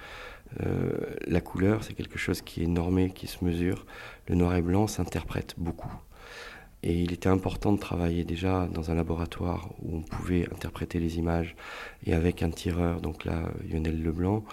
Euh, 0.61 0.90
la 1.28 1.40
couleur, 1.40 1.85
c'est 1.85 1.94
quelque 1.94 2.18
chose 2.18 2.42
qui 2.42 2.64
est 2.64 2.66
normé, 2.66 3.11
qui 3.11 3.28
se 3.28 3.44
mesure. 3.44 3.87
Le 4.26 4.35
noir 4.35 4.56
et 4.56 4.62
blanc 4.62 4.88
s'interprète 4.88 5.54
beaucoup. 5.56 5.92
Et 6.85 6.95
il 6.95 7.12
était 7.12 7.29
important 7.29 7.73
de 7.73 7.79
travailler 7.79 8.25
déjà 8.25 8.66
dans 8.66 8.90
un 8.90 8.95
laboratoire 8.95 9.71
où 9.83 9.99
on 9.99 10.03
pouvait 10.03 10.49
interpréter 10.53 10.99
les 10.99 11.16
images 11.16 11.55
et 12.05 12.12
avec 12.12 12.42
un 12.42 12.51
tireur, 12.51 13.01
donc 13.01 13.25
là 13.25 13.51
Lionel 13.68 14.03
Leblanc, 14.03 14.45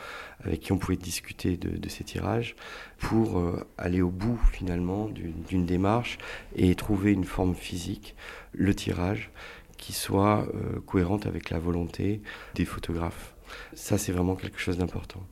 avec 0.43 0.59
qui 0.59 0.71
on 0.71 0.77
pouvait 0.77 0.95
discuter 0.95 1.57
de, 1.57 1.89
ces 1.89 2.03
tirages 2.03 2.55
pour 2.99 3.39
euh, 3.39 3.65
aller 3.79 4.01
au 4.01 4.11
bout 4.11 4.39
finalement 4.51 5.09
d'une 5.09 5.65
démarche 5.65 6.19
et 6.55 6.75
trouver 6.75 7.13
une 7.13 7.23
forme 7.23 7.55
physique, 7.55 8.15
le 8.51 8.75
tirage, 8.75 9.31
qui 9.77 9.93
soit 9.93 10.47
euh, 10.53 10.79
cohérente 10.85 11.25
avec 11.25 11.49
la 11.49 11.57
volonté 11.57 12.21
des 12.53 12.65
photographes. 12.65 13.33
Ça, 13.73 13.97
c'est 13.97 14.11
vraiment 14.11 14.35
quelque 14.35 14.59
chose 14.59 14.77
d'important. 14.77 15.25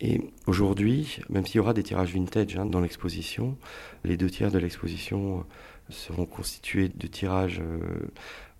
Et 0.00 0.20
aujourd'hui, 0.46 1.18
même 1.28 1.44
s'il 1.46 1.56
y 1.56 1.60
aura 1.60 1.74
des 1.74 1.82
tirages 1.82 2.12
vintage 2.12 2.56
hein, 2.56 2.66
dans 2.66 2.80
l'exposition, 2.80 3.56
les 4.04 4.16
deux 4.16 4.30
tiers 4.30 4.52
de 4.52 4.58
l'exposition 4.58 5.38
euh, 5.38 5.42
seront 5.90 6.26
constitués 6.26 6.88
de 6.88 7.06
tirages 7.06 7.60
euh, 7.60 8.10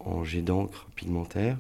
en 0.00 0.24
jet 0.24 0.42
d'encre 0.42 0.86
pigmentaire, 0.94 1.58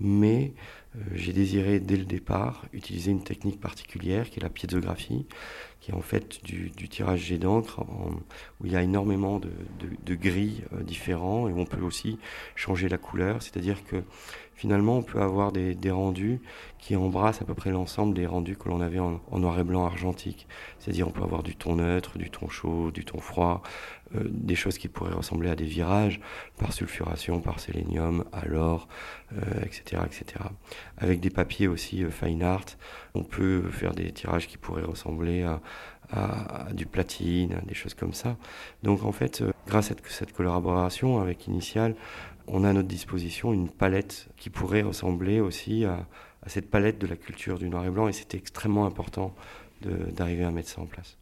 mais 0.00 0.52
euh, 0.96 1.00
j'ai 1.14 1.32
désiré 1.32 1.80
dès 1.80 1.96
le 1.96 2.04
départ 2.04 2.64
utiliser 2.72 3.10
une 3.10 3.24
technique 3.24 3.60
particulière 3.60 4.30
qui 4.30 4.40
est 4.40 4.42
la 4.42 4.50
piézographie, 4.50 5.26
qui 5.80 5.90
est 5.90 5.94
en 5.94 6.02
fait 6.02 6.44
du, 6.44 6.70
tirage 6.88 7.20
jet 7.20 7.38
d'encre 7.38 7.84
où 8.60 8.66
il 8.66 8.72
y 8.72 8.76
a 8.76 8.82
énormément 8.82 9.40
de, 9.40 10.14
gris 10.14 10.62
différents 10.82 11.48
et 11.48 11.52
on 11.52 11.64
peut 11.64 11.80
aussi 11.80 12.18
changer 12.56 12.88
la 12.88 12.98
couleur, 12.98 13.42
c'est-à-dire 13.42 13.84
que 13.84 14.02
finalement, 14.58 14.98
on 14.98 15.02
peut 15.02 15.22
avoir 15.22 15.52
des, 15.52 15.90
rendus 15.90 16.40
qui 16.78 16.96
embrassent 16.96 17.40
à 17.40 17.44
peu 17.44 17.54
près 17.54 17.70
l'ensemble 17.70 18.12
des 18.12 18.26
rendus 18.26 18.56
que 18.56 18.68
l'on 18.68 18.80
avait 18.80 18.98
en, 18.98 19.20
noir 19.32 19.58
et 19.58 19.64
blanc 19.64 19.86
argentique. 19.86 20.48
C'est-à-dire, 20.78 21.06
on 21.06 21.12
peut 21.12 21.22
avoir 21.22 21.44
du 21.44 21.54
ton 21.54 21.76
neutre, 21.76 22.18
du 22.18 22.28
ton 22.28 22.48
chaud, 22.48 22.90
du 22.90 23.04
ton 23.04 23.20
froid, 23.20 23.62
euh, 24.16 24.24
des 24.24 24.56
choses 24.56 24.76
qui 24.76 24.88
pourraient 24.88 25.14
ressembler 25.14 25.48
à 25.48 25.54
des 25.54 25.64
virages 25.64 26.20
par 26.58 26.72
sulfuration, 26.72 27.40
par 27.40 27.60
sélénium, 27.60 28.24
à 28.32 28.46
l'or, 28.46 28.88
etc., 29.62 30.02
etc. 30.04 30.44
Avec 30.96 31.20
des 31.20 31.30
papiers 31.30 31.68
aussi 31.68 32.02
euh, 32.02 32.10
fine 32.10 32.42
art, 32.42 32.64
on 33.14 33.22
peut 33.22 33.62
faire 33.70 33.94
des 33.94 34.10
tirages 34.10 34.48
qui 34.48 34.58
pourraient 34.58 34.82
ressembler 34.82 35.44
à, 35.44 35.60
du 36.72 36.86
platine, 36.86 37.60
des 37.66 37.74
choses 37.74 37.92
comme 37.94 38.14
ça. 38.14 38.36
Donc 38.82 39.04
en 39.04 39.12
fait, 39.12 39.42
euh, 39.42 39.52
grâce 39.66 39.90
à 39.90 39.94
cette 40.08 40.32
collaboration 40.32 41.20
avec 41.20 41.46
Initial, 41.46 41.94
on 42.50 42.64
a 42.64 42.70
à 42.70 42.72
notre 42.72 42.88
disposition 42.88 43.52
une 43.52 43.68
palette 43.68 44.28
qui 44.36 44.50
pourrait 44.50 44.82
ressembler 44.82 45.40
aussi 45.40 45.84
à, 45.84 46.06
cette 46.46 46.70
palette 46.70 46.98
de 46.98 47.06
la 47.06 47.16
culture 47.16 47.58
du 47.58 47.68
noir 47.68 47.84
et 47.84 47.90
blanc 47.90 48.08
et 48.08 48.12
c'était 48.12 48.38
extrêmement 48.38 48.86
important 48.86 49.34
d'arriver 49.82 50.44
à 50.44 50.50
mettre 50.50 50.68
ça 50.68 50.80
en 50.80 50.86
place. 50.86 51.18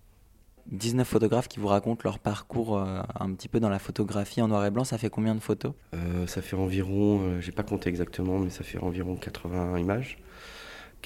19 0.71 1.07
photographes 1.07 1.49
qui 1.49 1.61
vous 1.61 1.69
racontent 1.69 2.03
leur 2.05 2.19
parcours 2.19 2.77
euh, 2.77 3.01
un 3.19 3.33
petit 3.33 3.49
peu 3.49 3.61
dans 3.61 3.69
la 3.69 3.79
photographie 3.79 4.43
en 4.43 4.49
noir 4.49 4.65
et 4.67 4.71
blanc, 4.71 4.85
ça 4.85 4.99
fait 4.99 5.11
combien 5.11 5.35
de 5.35 5.41
photos? 5.41 5.73
Euh, 5.95 6.27
Ça 6.27 6.43
fait 6.43 6.57
environ, 6.57 7.21
je 7.21 7.25
euh, 7.25 7.41
j'ai 7.41 7.53
pas 7.53 7.63
compté 7.63 7.89
exactement, 7.89 8.39
mais 8.39 8.51
ça 8.51 8.65
fait 8.65 8.79
environ 8.79 9.17
80 9.17 9.79
images. 9.79 10.19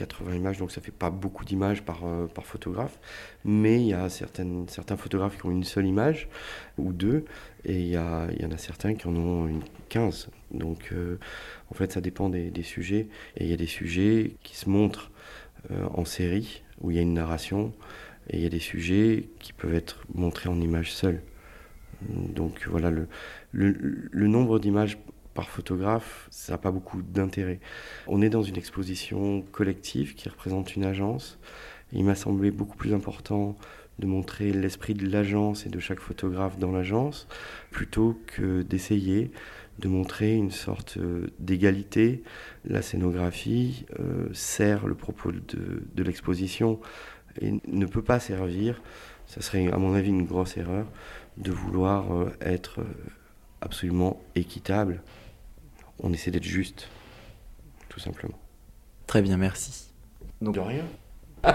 80 0.00 0.34
images, 0.34 0.58
donc 0.58 0.72
ça 0.72 0.80
fait 0.80 0.90
pas 0.92 1.10
beaucoup 1.10 1.44
d'images 1.44 1.82
par, 1.82 2.06
euh, 2.06 2.26
par 2.26 2.46
photographe, 2.46 2.98
mais 3.44 3.80
il 3.80 3.88
y 3.88 3.92
a 3.92 4.08
certains 4.08 4.96
photographes 4.96 5.36
qui 5.38 5.46
ont 5.46 5.50
une 5.50 5.64
seule 5.64 5.86
image 5.86 6.28
ou 6.78 6.92
deux, 6.92 7.26
et 7.64 7.78
il 7.78 7.86
y, 7.86 7.92
y 7.92 7.98
en 7.98 8.50
a 8.50 8.56
certains 8.56 8.94
qui 8.94 9.06
en 9.06 9.14
ont 9.16 9.46
une 9.46 9.62
15. 9.90 10.30
Donc 10.52 10.88
euh, 10.92 11.18
en 11.70 11.74
fait 11.74 11.92
ça 11.92 12.00
dépend 12.00 12.30
des, 12.30 12.50
des, 12.50 12.62
sujets, 12.62 13.08
et 13.36 13.44
il 13.44 13.50
y 13.50 13.52
a 13.52 13.58
des 13.58 13.66
sujets 13.66 14.36
qui 14.42 14.56
se 14.56 14.70
montrent 14.70 15.10
euh, 15.70 15.86
en 15.92 16.06
série, 16.06 16.62
où 16.80 16.90
il 16.90 16.96
y 16.96 16.98
a 16.98 17.02
une 17.02 17.14
narration, 17.14 17.74
et 18.30 18.38
il 18.38 18.42
y 18.42 18.46
a 18.46 18.50
des 18.50 18.58
sujets 18.58 19.28
qui 19.38 19.52
peuvent 19.52 19.74
être 19.74 20.02
montrés 20.14 20.48
en 20.48 20.58
image 20.60 20.92
seule. 20.92 21.20
Donc 22.08 22.66
voilà, 22.66 22.90
le, 22.90 23.06
le 23.52 24.26
nombre 24.26 24.58
d'images 24.58 24.96
par 25.35 25.49
photographe, 25.49 26.29
ça 26.31 26.53
n'a 26.53 26.59
pas 26.59 26.71
beaucoup 26.71 27.03
d'intérêt. 27.03 27.61
On 28.07 28.23
est 28.23 28.31
dans 28.31 28.43
une 28.43 28.57
exposition 28.57 29.43
collective 29.53 30.14
qui 30.14 30.29
représente 30.29 30.77
une 30.77 30.85
agence. 30.85 31.38
il 31.93 32.05
m'a 32.05 32.14
semblé 32.14 32.51
beaucoup 32.51 32.77
plus 32.77 32.95
important 32.95 33.57
de 33.99 34.07
montrer 34.07 34.53
l'esprit 34.53 34.95
de 34.95 35.07
l'agence 35.07 35.66
et 35.66 35.69
de 35.69 35.79
chaque 35.79 36.01
photographe 36.01 36.59
dans 36.59 36.73
l'agence, 36.73 37.29
plutôt 37.71 38.19
que 38.27 38.62
d'essayer 38.62 39.31
de 39.79 39.88
montrer 39.88 40.35
une 40.35 40.51
sorte 40.51 40.97
euh, 40.97 41.29
d'égalité. 41.38 42.23
La 42.64 42.83
scénographie 42.83 43.87
euh, 43.99 44.29
sert 44.33 44.87
le 44.87 44.95
propos 44.95 45.33
de, 45.33 45.85
de 45.95 46.03
l'exposition 46.03 46.81
et 47.40 47.53
ne 47.66 47.87
peut 47.87 48.03
pas 48.03 48.21
servir 48.21 48.83
Ça 49.27 49.40
serait 49.40 49.71
à 49.71 49.79
mon 49.79 49.95
avis 49.95 50.11
une 50.11 50.25
grosse 50.25 50.57
erreur 50.57 50.87
de 51.37 51.53
vouloir 51.53 52.07
être 52.40 52.81
absolument 53.61 54.21
équitable. 54.35 55.03
On 56.02 56.12
essaie 56.12 56.30
d'être 56.30 56.44
juste, 56.44 56.88
tout 57.88 58.00
simplement. 58.00 58.38
Très 59.06 59.20
bien, 59.22 59.36
merci. 59.36 59.92
Donc, 60.40 60.54
de 60.54 60.60
rien. 60.60 60.84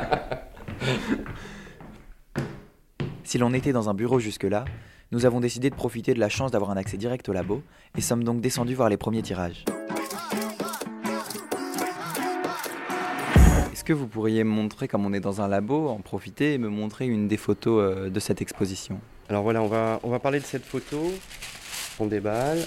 si 3.24 3.38
l'on 3.40 3.54
était 3.54 3.72
dans 3.72 3.90
un 3.90 3.94
bureau 3.96 4.20
jusque-là, 4.20 4.66
nous 5.12 5.26
avons 5.26 5.40
décidé 5.40 5.70
de 5.70 5.76
profiter 5.76 6.14
de 6.14 6.20
la 6.20 6.30
chance 6.30 6.52
d'avoir 6.52 6.72
un 6.72 6.78
accès 6.78 6.98
direct 6.98 7.28
au 7.30 7.34
labo 7.34 7.64
et 7.98 8.02
sommes 8.02 8.24
donc 8.24 8.42
descendus 8.42 8.76
voir 8.76 8.90
les 8.90 8.98
premiers 8.98 9.24
tirages. 9.24 9.66
Est-ce 13.74 13.84
que 13.84 13.94
vous 13.94 14.08
pourriez 14.08 14.44
me 14.44 14.50
montrer, 14.50 14.88
comme 14.88 15.06
on 15.06 15.14
est 15.14 15.20
dans 15.20 15.42
un 15.42 15.48
labo, 15.48 15.90
en 15.90 16.00
profiter 16.00 16.54
et 16.54 16.58
me 16.58 16.70
montrer 16.70 17.08
une 17.08 17.28
des 17.28 17.38
photos 17.38 17.82
euh, 17.82 18.10
de 18.10 18.20
cette 18.20 18.42
exposition? 18.42 19.00
Alors 19.30 19.44
voilà, 19.44 19.62
on 19.62 19.68
va, 19.68 20.00
on 20.04 20.10
va 20.10 20.20
parler 20.20 20.40
de 20.40 20.46
cette 20.46 20.66
photo, 20.66 21.12
fond 21.96 22.06
des 22.06 22.20
balles, 22.20 22.66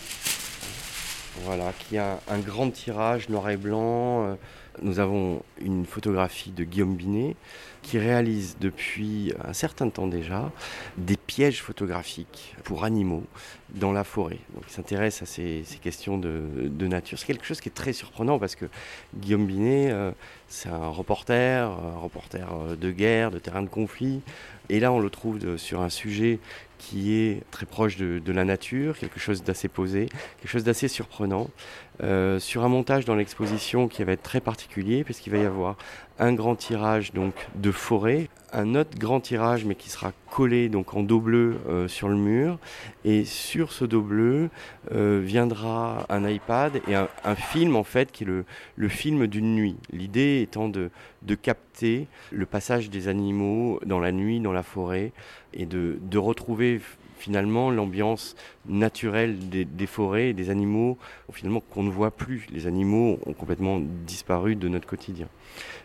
voilà, 1.44 1.72
qui 1.78 1.98
a 1.98 2.20
un 2.28 2.38
grand 2.38 2.70
tirage 2.70 3.28
noir 3.28 3.50
et 3.50 3.56
blanc. 3.56 4.26
Euh, 4.26 4.34
nous 4.82 5.00
avons 5.00 5.42
une 5.60 5.86
photographie 5.86 6.50
de 6.50 6.64
Guillaume 6.64 6.94
Binet 6.94 7.34
qui 7.82 7.98
réalise 7.98 8.56
depuis 8.60 9.32
un 9.44 9.52
certain 9.52 9.88
temps 9.88 10.06
déjà 10.06 10.52
des 10.96 11.16
pièges 11.16 11.62
photographiques 11.62 12.54
pour 12.64 12.84
animaux 12.84 13.24
dans 13.70 13.92
la 13.92 14.04
forêt. 14.04 14.38
Donc 14.54 14.64
il 14.68 14.72
s'intéresse 14.72 15.22
à 15.22 15.26
ces, 15.26 15.64
questions 15.82 16.18
de, 16.18 16.86
nature. 16.86 17.18
C'est 17.18 17.26
quelque 17.26 17.44
chose 17.44 17.60
qui 17.60 17.68
est 17.68 17.74
très 17.74 17.92
surprenant 17.92 18.38
parce 18.38 18.56
que 18.56 18.66
Guillaume 19.16 19.46
Binet, 19.46 19.90
euh, 19.90 20.12
c'est 20.48 20.70
un 20.70 20.88
reporter, 20.88 21.70
un 21.70 21.98
reporter 21.98 22.48
euh, 22.52 22.76
de 22.76 22.90
guerre, 22.90 23.30
de 23.30 23.38
terrain 23.38 23.62
de 23.62 23.68
conflit. 23.68 24.22
Et 24.70 24.80
là, 24.80 24.92
on 24.92 25.00
le 25.00 25.10
trouve 25.10 25.56
sur 25.56 25.80
un 25.80 25.88
sujet 25.88 26.40
qui 26.78 27.14
est 27.14 27.42
très 27.50 27.66
proche 27.66 27.96
de, 27.96 28.32
la 28.32 28.44
nature, 28.44 28.96
quelque 28.98 29.18
chose 29.18 29.42
d'assez 29.42 29.68
posé, 29.68 30.08
quelque 30.40 30.50
chose 30.50 30.64
d'assez 30.64 30.88
surprenant, 30.88 31.48
euh, 32.02 32.38
sur 32.38 32.64
un 32.64 32.68
montage 32.68 33.04
dans 33.04 33.14
l'exposition 33.14 33.88
qui 33.88 34.04
va 34.04 34.12
être 34.12 34.22
très 34.22 34.40
particulier, 34.40 35.04
puisqu'il 35.04 35.30
va 35.30 35.38
y 35.38 35.44
avoir 35.44 35.76
un 36.18 36.32
grand 36.32 36.56
tirage 36.56 37.12
donc 37.12 37.34
de 37.54 37.70
forêt, 37.70 38.28
un 38.52 38.74
autre 38.74 38.98
grand 38.98 39.20
tirage 39.20 39.64
mais 39.64 39.74
qui 39.74 39.90
sera 39.90 40.12
collé 40.30 40.68
donc 40.68 40.94
en 40.94 41.02
dos 41.02 41.20
bleu 41.20 41.58
euh, 41.68 41.88
sur 41.88 42.08
le 42.08 42.16
mur 42.16 42.58
et 43.04 43.24
sur 43.24 43.72
ce 43.72 43.84
dos 43.84 44.02
bleu 44.02 44.50
euh, 44.92 45.20
viendra 45.22 46.06
un 46.08 46.28
iPad 46.28 46.80
et 46.88 46.94
un, 46.94 47.08
film 47.34 47.76
en 47.76 47.84
fait 47.84 48.10
qui 48.10 48.24
est 48.24 48.26
le, 48.26 48.88
film 48.88 49.26
d'une 49.26 49.54
nuit. 49.54 49.76
L'idée 49.92 50.40
étant 50.42 50.68
de, 50.68 50.90
capter 51.42 52.06
le 52.32 52.46
passage 52.46 52.90
des 52.90 53.08
animaux 53.08 53.80
dans 53.84 54.00
la 54.00 54.12
nuit, 54.12 54.40
dans 54.40 54.52
la 54.52 54.62
forêt 54.62 55.12
et 55.52 55.66
de 55.66 56.18
retrouver 56.18 56.80
finalement 57.18 57.70
l'ambiance 57.70 58.36
naturelle 58.66 59.38
des, 59.48 59.86
forêts 59.86 60.30
et 60.30 60.32
des 60.32 60.50
animaux, 60.50 60.98
finalement 61.32 61.60
qu'on 61.60 61.82
ne 61.82 61.90
voit 61.90 62.10
plus. 62.10 62.46
Les 62.50 62.66
animaux 62.66 63.18
ont 63.26 63.32
complètement 63.32 63.80
disparu 64.06 64.56
de 64.56 64.68
notre 64.68 64.86
quotidien. 64.86 65.28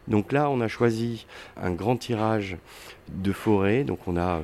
Donc 0.07 0.31
là, 0.31 0.49
on 0.49 0.61
a 0.61 0.67
choisi 0.67 1.25
un 1.57 1.71
grand 1.71 1.97
tirage 1.97 2.57
de 3.09 3.31
forêt. 3.31 3.83
Donc 3.83 3.99
on 4.07 4.17
a 4.17 4.41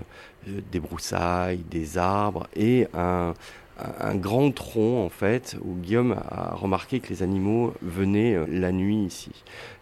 euh, 0.48 0.62
des 0.72 0.80
broussailles, 0.80 1.60
des 1.70 1.98
arbres 1.98 2.48
et 2.56 2.88
un, 2.94 3.34
un 4.00 4.16
grand 4.16 4.52
tronc 4.52 5.06
en 5.06 5.10
fait 5.10 5.58
où 5.64 5.76
Guillaume 5.76 6.14
a 6.30 6.56
remarqué 6.56 7.00
que 7.00 7.10
les 7.10 7.24
animaux 7.24 7.74
venaient 7.82 8.36
euh, 8.36 8.46
la 8.50 8.72
nuit 8.72 9.04
ici. 9.04 9.32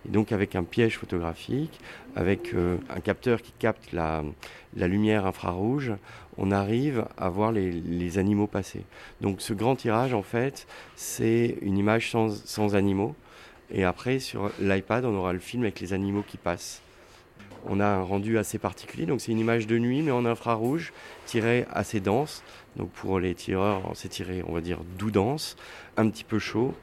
Et 0.07 0.11
donc 0.11 0.31
avec 0.31 0.55
un 0.55 0.63
piège 0.63 0.97
photographique, 0.97 1.79
avec 2.15 2.53
euh, 2.53 2.77
un 2.89 2.99
capteur 2.99 3.41
qui 3.41 3.53
capte 3.57 3.91
la, 3.91 4.23
lumière 4.75 5.25
infrarouge, 5.25 5.93
on 6.37 6.51
arrive 6.51 7.05
à 7.17 7.29
voir 7.29 7.51
les, 7.51 8.17
animaux 8.17 8.47
passer. 8.47 8.83
Donc 9.21 9.41
ce 9.41 9.53
grand 9.53 9.75
tirage 9.75 10.13
en 10.13 10.23
fait 10.23 10.67
c'est 10.95 11.57
une 11.61 11.77
image 11.77 12.11
sans, 12.11 12.29
sans 12.29 12.75
animaux. 12.75 13.15
Et 13.71 13.83
après 13.83 14.19
sur 14.19 14.51
l'iPad 14.59 15.05
on 15.05 15.15
aura 15.15 15.33
le 15.33 15.39
film 15.39 15.63
avec 15.63 15.79
les 15.79 15.93
animaux 15.93 16.23
qui 16.27 16.37
passent 16.37 16.81
on 17.65 17.79
a 17.79 17.85
un 17.85 18.01
rendu 18.01 18.37
assez 18.37 18.57
particulier. 18.57 19.05
Donc 19.05 19.21
c'est 19.21 19.31
une 19.31 19.39
image 19.39 19.67
de 19.67 19.77
nuit, 19.77 20.01
mais 20.01 20.11
en 20.11 20.25
infrarouge, 20.25 20.93
tirée 21.25 21.65
assez 21.71 21.99
dense. 21.99 22.43
Donc 22.75 22.89
pour 22.91 23.19
les 23.19 23.35
tireurs, 23.35 23.83
c'est 23.95 24.09
tiré, 24.09 24.43
on 24.47 24.53
va 24.53 24.61
dire, 24.61 24.79
doux 24.97 25.11
dense, 25.11 25.55
un 25.97 26.09
petit 26.09 26.23
peu 26.23 26.39
chaud, 26.39 26.73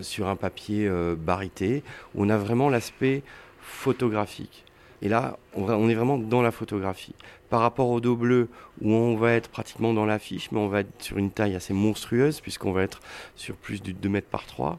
sur 0.00 0.28
un 0.28 0.36
papier 0.36 0.88
euh, 0.88 1.14
barité, 1.16 1.82
où 2.14 2.24
on 2.24 2.28
a 2.28 2.38
vraiment 2.38 2.68
l'aspect 2.68 3.22
photographique. 3.60 4.64
Et 5.02 5.08
là, 5.08 5.36
on, 5.54 5.88
est 5.88 5.94
vraiment 5.94 6.16
dans 6.16 6.42
la 6.42 6.52
photographie. 6.52 7.14
Par 7.50 7.60
rapport 7.60 7.88
au 7.88 8.00
dos 8.00 8.14
bleu, 8.14 8.48
où 8.80 8.92
on 8.92 9.16
va 9.16 9.32
être 9.32 9.50
pratiquement 9.50 9.92
dans 9.92 10.06
l'affiche, 10.06 10.52
mais 10.52 10.60
on 10.60 10.68
va 10.68 10.80
être 10.80 11.02
sur 11.02 11.18
une 11.18 11.32
taille 11.32 11.56
assez 11.56 11.74
monstrueuse, 11.74 12.40
puisqu'on 12.40 12.70
va 12.70 12.84
être 12.84 13.00
sur 13.34 13.56
plus 13.56 13.82
de 13.82 13.90
2 13.90 14.08
mètres 14.08 14.28
par 14.28 14.46
3. 14.46 14.78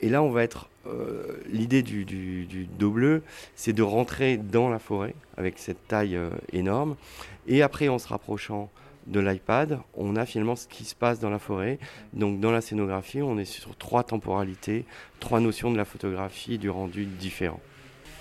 Et 0.00 0.08
là, 0.08 0.22
on 0.22 0.30
va 0.30 0.42
être. 0.42 0.68
Euh, 0.86 1.36
l'idée 1.46 1.82
du, 1.82 2.66
dos 2.78 2.90
bleu, 2.90 3.22
c'est 3.54 3.74
de 3.74 3.82
rentrer 3.82 4.38
dans 4.38 4.70
la 4.70 4.78
forêt 4.78 5.14
avec 5.36 5.58
cette 5.58 5.86
taille 5.86 6.16
euh, 6.16 6.30
énorme. 6.54 6.96
Et 7.46 7.62
après, 7.62 7.88
en 7.88 7.98
se 7.98 8.08
rapprochant 8.08 8.70
de 9.06 9.20
l'iPad, 9.20 9.80
on 9.94 10.16
a 10.16 10.24
finalement 10.24 10.56
ce 10.56 10.66
qui 10.66 10.84
se 10.84 10.94
passe 10.94 11.20
dans 11.20 11.28
la 11.28 11.38
forêt. 11.38 11.78
Donc, 12.14 12.40
dans 12.40 12.50
la 12.50 12.62
scénographie, 12.62 13.20
on 13.20 13.38
est 13.38 13.44
sur 13.44 13.76
trois 13.76 14.04
temporalités, 14.04 14.86
trois 15.20 15.40
notions 15.40 15.70
de 15.70 15.76
la 15.76 15.84
photographie 15.84 16.56
du 16.56 16.70
rendu 16.70 17.04
différents. 17.04 17.60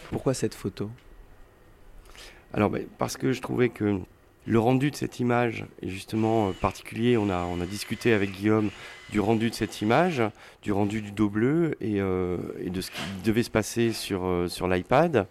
Pourquoi 0.10 0.34
cette 0.34 0.56
photo? 0.56 0.90
Alors, 2.54 2.70
ben, 2.70 2.86
parce 2.98 3.16
que 3.16 3.32
je 3.32 3.42
trouvais 3.42 3.70
que 3.70 4.00
le 4.50 4.58
rendu 4.58 4.90
de 4.90 4.96
cette 4.96 5.20
image 5.20 5.64
est 5.84 5.90
justement 5.90 6.50
euh, 6.50 6.52
particulier. 6.54 7.18
On 7.18 7.30
a, 7.30 7.66
discuté 7.68 8.14
avec 8.14 8.32
Guillaume 8.32 8.72
du 9.12 9.20
rendu 9.20 9.52
de 9.52 9.56
cette 9.56 9.80
image, 9.82 10.24
du 10.64 10.72
rendu 10.72 11.02
du 11.02 11.12
dos 11.12 11.30
bleu 11.30 11.76
et, 11.82 12.02
euh, 12.02 12.38
de 12.66 12.82
ce 12.82 12.90
qui 12.90 13.02
devait 13.24 13.44
se 13.44 13.52
passer 13.52 13.94
sur, 13.94 14.26
euh, 14.26 14.48
sur 14.48 14.68
l'iPad, 14.68 15.28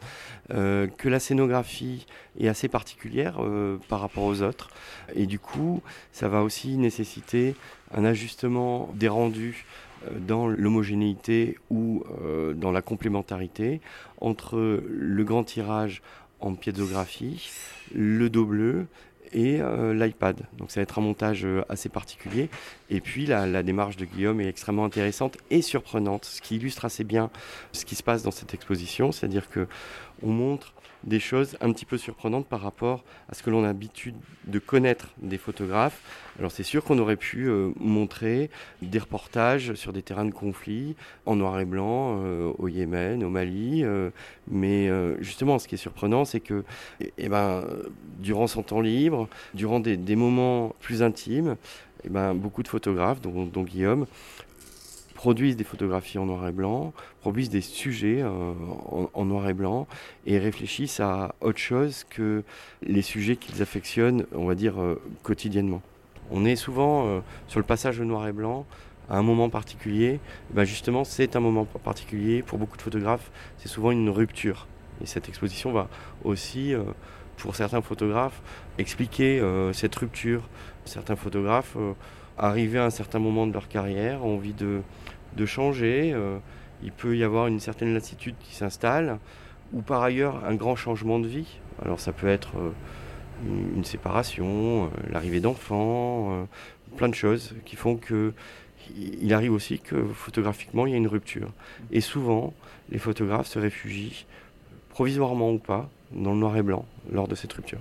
que 0.50 1.08
la 1.08 1.20
scénographie 1.20 2.06
est 2.40 2.48
assez 2.48 2.68
particulière 2.68 3.38
par 3.90 4.00
rapport 4.00 4.24
aux 4.24 4.40
autres. 4.40 4.70
Et 5.14 5.26
du 5.26 5.38
coup, 5.38 5.82
ça 6.10 6.28
va 6.28 6.42
aussi 6.42 6.78
nécessiter 6.78 7.54
un 7.92 8.06
ajustement 8.06 8.88
des 8.94 9.08
rendus 9.08 9.66
dans 10.26 10.48
l'homogénéité 10.48 11.58
ou 11.68 12.02
dans 12.54 12.72
la 12.72 12.80
complémentarité 12.80 13.82
entre 14.22 14.82
le 14.88 15.24
grand 15.24 15.44
tirage 15.44 16.00
en 16.40 16.54
piézographie, 16.54 17.50
le 17.94 18.30
dos 18.30 18.46
bleu 18.46 18.86
et 19.32 19.60
euh, 19.60 19.94
l'iPad. 19.94 20.40
Donc 20.56 20.70
ça 20.70 20.80
va 20.80 20.82
être 20.82 20.98
un 20.98 21.02
montage 21.02 21.44
euh, 21.44 21.62
assez 21.68 21.88
particulier. 21.88 22.48
Et 22.90 23.00
puis 23.00 23.26
la, 23.26 23.46
la, 23.46 23.62
démarche 23.62 23.96
de 23.96 24.04
Guillaume 24.04 24.40
est 24.40 24.48
extrêmement 24.48 24.84
intéressante 24.84 25.36
et 25.50 25.62
surprenante, 25.62 26.24
ce 26.24 26.40
qui 26.40 26.56
illustre 26.56 26.84
assez 26.84 27.04
bien 27.04 27.30
ce 27.72 27.84
qui 27.84 27.94
se 27.94 28.02
passe 28.02 28.22
dans 28.22 28.30
cette 28.30 28.54
exposition, 28.54 29.12
c'est-à-dire 29.12 29.48
que 29.48 29.66
on 30.22 30.30
montre 30.30 30.72
des 31.04 31.20
choses 31.20 31.56
un 31.60 31.72
petit 31.72 31.84
peu 31.84 31.98
surprenantes 31.98 32.46
par 32.46 32.60
rapport 32.60 33.04
à 33.28 33.34
ce 33.34 33.42
que 33.42 33.50
l'on 33.50 33.64
a 33.64 33.68
l'habitude 33.68 34.14
de 34.46 34.58
connaître 34.58 35.08
des 35.18 35.38
photographes. 35.38 36.00
Alors 36.38 36.50
c'est 36.50 36.62
sûr 36.62 36.84
qu'on 36.84 36.98
aurait 36.98 37.16
pu 37.16 37.48
euh, 37.48 37.70
montrer 37.78 38.50
des 38.82 38.98
reportages 38.98 39.74
sur 39.74 39.92
des 39.92 40.02
terrains 40.02 40.24
de 40.24 40.32
conflit 40.32 40.96
en 41.26 41.36
noir 41.36 41.58
et 41.60 41.64
blanc 41.64 42.20
euh, 42.22 42.52
au 42.58 42.68
Yémen, 42.68 43.22
au 43.24 43.30
Mali, 43.30 43.84
euh, 43.84 44.10
mais 44.48 44.88
justement 45.20 45.58
ce 45.58 45.68
qui 45.68 45.74
est 45.74 45.78
surprenant 45.78 46.24
c'est 46.24 46.40
que 46.40 46.64
eh, 47.00 47.12
eh 47.18 47.28
ben, 47.28 47.64
durant 48.18 48.46
son 48.46 48.62
temps 48.62 48.80
libre, 48.80 49.28
durant 49.54 49.80
des, 49.80 50.16
moments 50.16 50.74
plus 50.80 51.02
intimes, 51.02 51.56
eh 52.04 52.08
ben, 52.08 52.34
beaucoup 52.34 52.62
de 52.62 52.68
photographes, 52.68 53.20
dont 53.20 53.62
Guillaume, 53.62 54.06
produisent 55.18 55.56
des 55.56 55.64
photographies 55.64 56.16
en 56.16 56.26
noir 56.26 56.46
et 56.46 56.52
blanc, 56.52 56.92
produisent 57.22 57.50
des 57.50 57.60
sujets 57.60 58.22
euh, 58.22 58.52
en, 59.14 59.24
noir 59.24 59.48
et 59.48 59.52
blanc 59.52 59.88
et 60.26 60.38
réfléchissent 60.38 61.00
à 61.00 61.34
autre 61.40 61.58
chose 61.58 62.04
que 62.08 62.44
les 62.84 63.02
sujets 63.02 63.34
qu'ils 63.34 63.60
affectionnent, 63.60 64.26
on 64.32 64.46
va 64.46 64.54
dire, 64.54 64.80
euh, 64.80 65.02
quotidiennement. 65.24 65.82
On 66.30 66.44
est 66.44 66.54
souvent 66.54 67.08
euh, 67.08 67.20
sur 67.48 67.58
le 67.58 67.66
passage 67.66 67.98
au 67.98 68.04
noir 68.04 68.28
et 68.28 68.32
blanc 68.32 68.64
à 69.10 69.18
un 69.18 69.22
moment 69.22 69.50
particulier. 69.50 70.20
Ben 70.52 70.62
justement, 70.62 71.02
c'est 71.02 71.34
un 71.34 71.40
moment 71.40 71.64
particulier. 71.64 72.42
Pour 72.42 72.58
beaucoup 72.58 72.76
de 72.76 72.82
photographes, 72.82 73.32
c'est 73.56 73.68
souvent 73.68 73.90
une 73.90 74.10
rupture. 74.10 74.68
Et 75.02 75.06
cette 75.06 75.28
exposition 75.28 75.72
va 75.72 75.88
aussi, 76.22 76.74
pour 77.38 77.56
certains 77.56 77.82
photographes, 77.82 78.40
expliquer 78.78 79.42
cette 79.72 79.94
rupture. 79.94 80.42
Certains 80.84 81.16
photographes 81.16 81.76
arrivés 82.38 82.78
à 82.78 82.84
un 82.84 82.90
certain 82.90 83.18
moment 83.18 83.46
de 83.46 83.52
leur 83.52 83.68
carrière, 83.68 84.24
ont 84.24 84.36
envie 84.36 84.52
de, 84.52 84.82
de 85.36 85.46
changer. 85.46 86.12
Euh, 86.12 86.38
il 86.82 86.92
peut 86.92 87.16
y 87.16 87.24
avoir 87.24 87.46
une 87.48 87.60
certaine 87.60 87.92
lassitude 87.92 88.36
qui 88.40 88.54
s'installe, 88.54 89.18
ou 89.72 89.82
par 89.82 90.02
ailleurs 90.02 90.44
un 90.44 90.54
grand 90.54 90.76
changement 90.76 91.18
de 91.18 91.26
vie. 91.26 91.58
Alors 91.82 92.00
ça 92.00 92.12
peut 92.12 92.28
être 92.28 92.56
euh, 92.56 92.70
une, 93.76 93.84
séparation, 93.84 94.84
euh, 94.84 94.88
l'arrivée 95.10 95.40
d'enfants, 95.40 96.46
plein 96.96 97.08
de 97.08 97.14
choses 97.14 97.54
qui 97.64 97.76
font 97.76 97.96
que 97.96 98.32
il 98.96 99.34
arrive 99.34 99.52
aussi 99.52 99.80
que 99.80 100.02
photographiquement 100.14 100.86
il 100.86 100.92
y 100.92 100.94
a 100.94 100.96
une 100.96 101.08
rupture. 101.08 101.52
Et 101.90 102.00
souvent, 102.00 102.54
les 102.90 102.98
photographes 102.98 103.48
se 103.48 103.58
réfugient, 103.58 104.24
provisoirement 104.88 105.52
ou 105.52 105.58
pas, 105.58 105.90
dans 106.10 106.32
le 106.32 106.38
noir 106.38 106.56
et 106.56 106.62
blanc 106.62 106.86
lors 107.12 107.28
de 107.28 107.34
cette 107.34 107.52
rupture. 107.52 107.80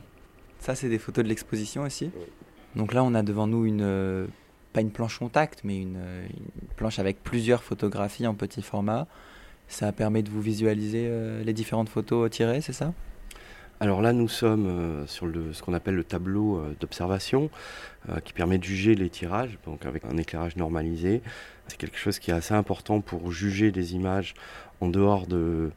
Ça, 0.60 0.76
c'est 0.76 0.90
des 0.90 1.00
photos 1.00 1.24
de 1.24 1.30
l'exposition 1.30 1.84
aussi? 1.84 2.12
Donc 2.76 2.94
là, 2.94 3.06
on 3.06 3.14
a 3.14 3.24
devant 3.24 3.48
nous 3.48 3.66
une, 3.66 4.28
pas 4.74 4.82
une 4.82 4.92
planche 4.92 5.18
contact, 5.20 5.62
mais 5.64 5.82
une, 5.82 5.98
planche 6.78 7.00
avec 7.00 7.22
plusieurs 7.22 7.62
photographies 7.63 8.26
en 8.26 8.36
petit 8.36 8.62
format. 8.62 9.08
Ça 9.68 9.92
permet 9.92 10.24
de 10.24 10.30
vous 10.30 10.42
visualiser 10.42 11.12
les 11.44 11.52
différentes 11.52 11.90
photos 11.90 12.30
tirées, 12.30 12.62
c'est 12.62 12.72
ça? 12.72 12.94
Alors 13.80 14.02
là, 14.02 14.12
nous 14.12 14.28
sommes 14.28 14.66
euh, 14.66 15.06
sur 15.06 15.28
ce 15.54 15.62
qu'on 15.62 15.74
appelle 15.76 15.94
le 15.94 16.04
tableau 16.04 16.58
euh, 16.58 16.76
d'observation, 16.80 17.52
euh, 18.10 18.20
qui 18.22 18.34
permet 18.34 18.58
de 18.58 18.63
juger 18.63 18.96
les 18.96 19.10
tirages, 19.10 19.60
donc 19.66 19.86
avec 19.86 20.04
un 20.06 20.18
éclairage 20.18 20.56
normalisé. 20.56 21.22
C'est 21.68 21.78
quelque 21.78 21.98
chose 21.98 22.18
qui 22.18 22.32
est 22.32 22.34
assez 22.34 22.56
important 22.56 23.02
pour 23.02 23.32
juger 23.32 23.72
des 23.72 23.94
images 23.94 24.34
en 24.82 24.88
dehors 24.88 25.28
de, 25.28 25.70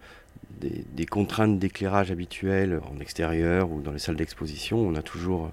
des, 0.60 0.86
des 0.94 1.04
contraintes 1.04 1.58
d'éclairage 1.58 2.10
habituelles 2.10 2.80
en 2.90 3.00
extérieur 3.00 3.70
ou 3.70 3.82
dans 3.82 3.92
les 3.92 3.98
salles 3.98 4.16
d'exposition. 4.16 4.78
On 4.78 4.94
a 4.94 5.02
toujours 5.02 5.50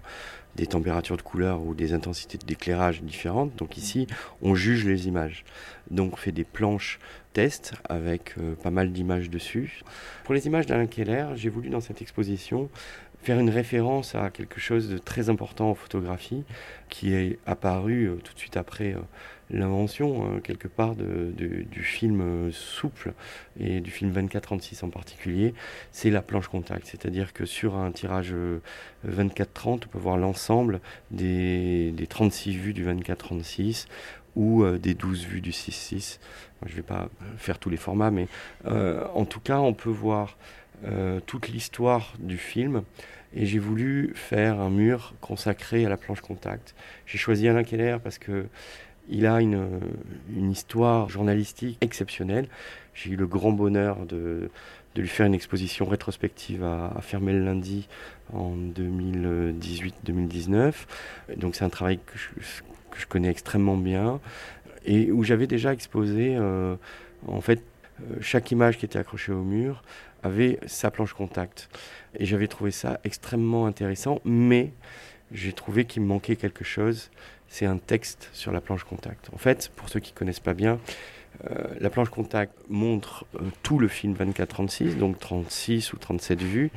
des 0.56 0.68
températures 0.68 1.18
de 1.18 1.22
couleur 1.22 1.62
ou 1.62 1.76
des 1.76 1.94
intensités 1.94 2.38
d'éclairage 2.38 3.02
différentes. 3.02 3.56
Donc 3.56 3.78
ici, 3.78 4.08
on 4.42 4.56
juge 4.56 4.86
les 4.86 5.08
images. 5.08 5.46
Donc 5.92 6.14
on 6.14 6.16
fait 6.16 6.32
des 6.32 6.44
planches 6.44 7.00
test 7.34 7.74
avec 7.88 8.34
euh, 8.40 8.56
pas 8.56 8.72
mal 8.72 8.92
d'images 8.92 9.30
dessus. 9.30 9.82
Pour 10.24 10.34
les 10.34 10.48
images 10.48 10.66
d'Alain 10.66 10.88
Keller, 10.88 11.28
j'ai 11.36 11.50
voulu 11.50 11.70
dans 11.70 11.82
cette 11.82 12.02
exposition 12.02 12.70
faire 13.22 13.40
une 13.40 13.50
référence 13.50 14.16
à 14.16 14.30
quelque 14.30 14.60
chose 14.60 14.90
de 14.90 14.98
très 14.98 15.30
important 15.30 15.72
en 15.72 15.76
photographie 15.76 16.44
qui 16.90 17.14
est 17.14 17.40
apparu 17.46 18.06
euh, 18.06 18.16
tout 18.24 18.34
de 18.34 18.40
suite 18.40 18.58
après 18.58 18.94
euh, 18.94 19.00
l'invention 19.50 20.36
euh, 20.36 20.40
quelque 20.40 20.68
part 20.68 20.96
de, 20.96 21.32
du 21.36 21.84
film 21.84 22.52
souple 22.52 23.14
et 23.60 23.80
du 23.80 23.92
film 23.92 24.12
24-36 24.12 24.84
en 24.86 24.90
particulier, 24.90 25.54
c'est 25.92 26.10
la 26.10 26.22
planche 26.22 26.48
contact. 26.48 26.88
C'est-à-dire 26.88 27.34
que 27.34 27.46
sur 27.46 27.76
un 27.76 27.92
tirage 27.92 28.34
24-30, 29.08 29.46
on 29.66 29.78
peut 29.78 30.00
voir 30.00 30.18
l'ensemble 30.18 30.80
des, 31.12 31.92
des 31.92 32.08
36 32.08 32.56
vues 32.56 32.74
du 32.74 32.86
24-36 32.86 33.88
ou 34.38 34.64
euh, 34.64 34.78
des 34.78 34.94
12 34.94 35.26
vues 35.26 35.42
du 35.42 35.52
6-6. 35.52 36.20
Je 36.66 36.72
ne 36.72 36.76
vais 36.76 36.84
pas 36.84 37.10
faire 37.38 37.60
tous 37.60 37.70
les 37.70 37.78
formats, 37.78 38.12
mais 38.12 38.28
euh, 38.66 39.04
en 39.14 39.26
tout 39.26 39.40
cas, 39.40 39.60
on 39.60 39.74
peut 39.74 39.90
voir 39.90 40.38
euh, 40.86 41.20
toute 41.26 41.50
l'histoire 41.50 42.14
du 42.20 42.38
film. 42.38 42.84
Et 43.36 43.46
j'ai 43.46 43.60
voulu 43.60 44.14
faire 44.16 44.62
un 44.62 44.70
mur 44.70 45.14
consacré 45.20 45.86
à 45.86 45.90
la 45.90 45.98
planche 45.98 46.22
contact. 46.22 46.76
J'ai 47.06 47.18
choisi 47.18 47.48
Alain 47.48 47.64
Keller 47.64 47.98
parce 48.02 48.18
que 48.18 48.48
il 49.10 49.26
a 49.26 49.41
une, 49.41 49.80
une 50.36 50.52
histoire 50.52 51.10
journalistique 51.10 51.78
exceptionnelle. 51.82 52.48
J'ai 52.93 53.12
eu 53.12 53.15
le 53.15 53.26
grand 53.28 53.52
bonheur 53.52 54.06
de, 54.06 54.50
de 54.96 55.02
lui 55.02 55.08
faire 55.08 55.28
une 55.28 55.36
exposition 55.36 55.86
rétrospective 55.86 56.63
à, 56.63 56.93
à 56.96 57.02
Fermé 57.02 57.34
le 57.34 57.46
lundi 57.46 57.88
en 58.34 58.56
2018-2019. 58.56 60.74
Donc 61.38 61.56
c'est 61.56 61.63
un 61.63 61.70
travail 61.70 62.00
que 62.00 62.17
je, 62.17 62.30
que 62.91 63.00
je 63.00 63.06
connais 63.06 63.30
extrêmement 63.30 63.78
bien 63.78 64.20
et 64.86 65.12
où 65.12 65.24
j'avais 65.24 65.48
déjà 65.48 65.74
exposé 65.74 66.36
euh, 66.36 66.76
en 67.28 67.41
fait 67.41 67.63
euh, 68.02 68.15
chaque 68.22 68.52
image 68.52 68.78
qui 68.78 68.86
était 68.86 69.00
accrochée 69.00 69.32
au 69.32 69.43
mur 69.43 69.82
avait 70.24 70.60
sa 70.65 70.89
planche 70.89 71.13
contact 71.13 71.70
et 72.17 72.26
j'avais 72.26 72.48
trouvé 72.48 72.72
ça 72.72 73.00
extrêmement 73.04 73.67
intéressant 73.67 74.20
mais 74.26 74.72
j'ai 75.32 75.54
trouvé 75.54 75.86
qu'il 75.86 76.02
manquait 76.04 76.38
quelque 76.38 76.63
chose 76.63 77.12
c'est 77.48 77.66
un 77.66 77.78
texte 77.78 78.30
sur 78.34 78.52
la 78.52 78.62
planche 78.62 78.84
contact 78.84 79.30
en 79.34 79.38
fait 79.38 79.72
pour 79.76 79.90
ceux 79.90 80.00
qui 80.00 80.12
connaissent 80.12 80.40
pas 80.40 80.54
bien 80.54 80.80
euh, 81.46 81.68
la 81.80 81.90
planche 81.90 82.10
contact 82.10 82.54
montre 82.68 83.26
euh, 83.36 83.42
tout 83.62 83.78
le 83.80 83.88
film 83.88 84.16
24-36 84.16 84.98
donc 84.98 85.20
36 85.20 85.94
ou 85.94 85.98
37 85.98 86.42
vues 86.42 86.72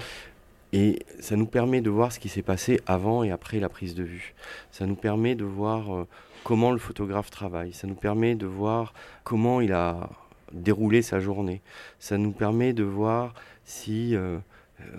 Et 0.73 1.01
ça 1.19 1.37
nous 1.37 1.47
permet 1.47 1.81
de 1.81 1.91
voir 1.91 2.13
ce 2.13 2.19
qui 2.19 2.29
s'est 2.29 2.43
passé 2.43 2.81
avant 2.87 3.25
et 3.25 3.31
après 3.31 3.59
la 3.59 3.69
prise 3.69 3.95
de 3.95 4.05
vue. 4.05 4.35
Ça 4.71 4.87
nous 4.87 4.97
permet 4.97 5.35
de 5.35 5.45
voir 5.45 5.95
euh, 5.95 6.07
comment 6.45 6.73
le 6.73 6.79
photographe 6.79 7.31
travaille. 7.31 7.73
Ça 7.73 7.87
nous 7.87 7.95
permet 7.95 8.35
de 8.35 8.47
voir 8.47 8.93
comment 9.25 9.61
il 9.61 9.73
a 9.73 10.11
déroulé 10.53 11.01
sa 11.01 11.21
journée. 11.21 11.63
Ça 11.99 12.19
nous 12.19 12.33
permet 12.33 12.73
de 12.73 12.85
voir 12.85 13.35
si 13.65 14.17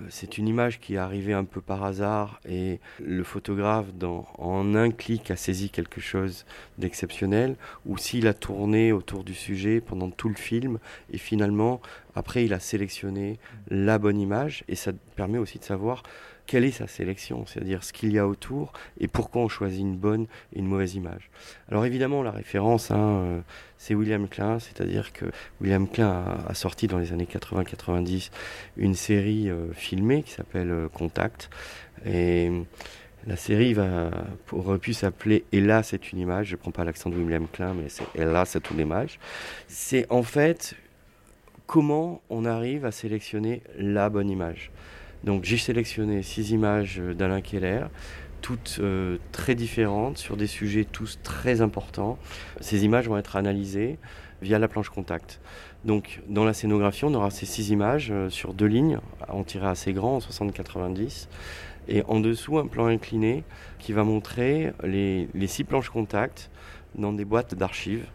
c'est 0.10 0.38
une 0.38 0.48
image 0.48 0.80
qui 0.80 0.96
est 0.96 0.98
arrivée 0.98 1.34
un 1.34 1.46
peu 1.46 1.62
par 1.62 1.84
hasard 1.84 2.40
et 2.48 2.80
le 3.00 3.24
photographe 3.24 3.94
dans, 3.94 4.28
en 4.38 4.76
un 4.76 4.92
clic 4.92 5.32
a 5.32 5.36
saisi 5.36 5.70
quelque 5.70 6.02
chose 6.02 6.46
d'exceptionnel 6.78 7.56
ou 7.86 7.98
s'il 7.98 8.28
a 8.28 8.34
tourné 8.34 8.92
autour 8.92 9.24
du 9.24 9.34
sujet 9.34 9.82
pendant 9.82 10.10
tout 10.10 10.30
le 10.30 10.36
film 10.36 10.80
et 11.12 11.18
finalement 11.18 11.82
après 12.16 12.46
il 12.46 12.54
a 12.54 12.60
sélectionné 12.60 13.40
la 13.70 13.98
bonne 13.98 14.20
image 14.20 14.64
et 14.68 14.76
ça 14.76 14.92
permet 15.16 15.38
aussi 15.38 15.60
de 15.60 15.64
savoir 15.64 16.04
quelle 16.46 16.66
est 16.66 16.72
sa 16.72 16.88
sélection, 16.88 17.46
c'est-à-dire 17.46 17.84
ce 17.84 17.94
qu'il 17.94 18.12
y 18.12 18.20
a 18.20 18.28
autour 18.28 18.74
et 19.00 19.08
pourquoi 19.08 19.42
on 19.42 19.48
choisit 19.48 19.82
une 19.82 19.96
bonne 19.96 20.28
et 20.54 20.60
une 20.60 20.66
mauvaise 20.66 20.96
image. 20.96 21.30
Alors 21.70 21.86
évidemment 21.86 22.24
la 22.24 22.32
référence 22.32 22.92
hein, 22.92 22.98
euh, 22.98 23.42
c'est 23.78 23.96
William 23.96 24.28
Klein, 24.28 24.60
c'est-à-dire 24.60 25.14
que 25.14 25.26
William 25.60 25.88
Klein 25.88 26.24
a, 26.48 26.54
sorti 26.54 26.88
dans 26.88 26.98
les 26.98 27.14
années 27.14 27.28
80-90 27.32 28.32
une 28.78 28.96
série 28.96 29.50
euh, 29.50 29.72
filmée 29.74 30.24
qui 30.24 30.32
s'appelle 30.32 30.72
euh, 30.72 30.88
Contact. 30.90 31.50
Et 32.06 32.52
la 33.28 33.36
série 33.36 33.74
va 33.74 34.10
aurait 34.52 34.80
pu 34.80 34.94
s'appeler 34.94 35.46
et 35.52 35.62
là 35.62 35.84
c'est 35.84 36.12
une 36.12 36.18
image 36.18 36.48
je 36.48 36.56
prends 36.56 36.72
pas 36.72 36.84
l'accent 36.84 37.12
de 37.12 37.16
William 37.16 37.48
Klein 37.48 37.76
mais 37.76 37.88
c'est 37.88 38.04
et 38.16 38.26
là 38.26 38.46
c'est 38.46 38.72
une 38.72 38.80
image 38.80 39.20
c'est 39.68 40.08
en 40.10 40.24
fait 40.24 40.76
comment 41.68 42.22
on 42.30 42.46
arrive 42.46 42.84
à 42.84 42.92
sélectionner 42.92 43.62
la 43.78 44.10
bonne 44.10 44.30
image 44.30 44.72
donc 45.24 45.44
j'ai 45.44 45.58
sélectionné 45.58 46.24
six 46.24 46.52
images 46.52 47.00
d'Alain 47.00 47.42
Keller 47.42 47.86
toutes 48.42 48.78
euh, 48.80 49.18
très 49.32 49.56
différentes 49.56 50.18
sur 50.18 50.36
des 50.36 50.48
sujets 50.48 50.84
tous 50.84 51.20
très 51.24 51.62
importants. 51.62 52.18
Ces 52.60 52.84
images 52.84 53.08
vont 53.08 53.18
être 53.18 53.36
analysées 53.36 53.98
via 54.42 54.58
la 54.58 54.68
planche 54.68 54.90
contact. 54.90 55.40
Donc 55.86 56.22
dans 56.28 56.44
la 56.44 56.54
scénographie 56.54 57.06
on 57.06 57.14
aura 57.14 57.30
ces 57.30 57.46
six 57.46 57.70
images 57.70 58.10
euh, 58.12 58.30
sur 58.30 58.54
deux 58.54 58.66
lignes 58.66 59.00
en 59.30 59.44
tiré 59.44 59.68
assez 59.68 59.94
grand 59.94 60.18
en 60.18 60.20
60 60.20 60.54
90 60.54 61.30
et 61.88 62.04
en 62.08 62.20
dessous 62.20 62.58
un 62.58 62.68
plan 62.68 62.88
incliné 62.88 63.44
qui 63.80 63.92
va 63.94 64.04
montrer 64.04 64.72
les 64.84 65.28
six 65.48 65.64
planches 65.64 65.90
contact 65.90 66.50
dans 66.96 67.14
des 67.14 67.26
boîtes 67.26 67.56
d'archives 67.56 68.06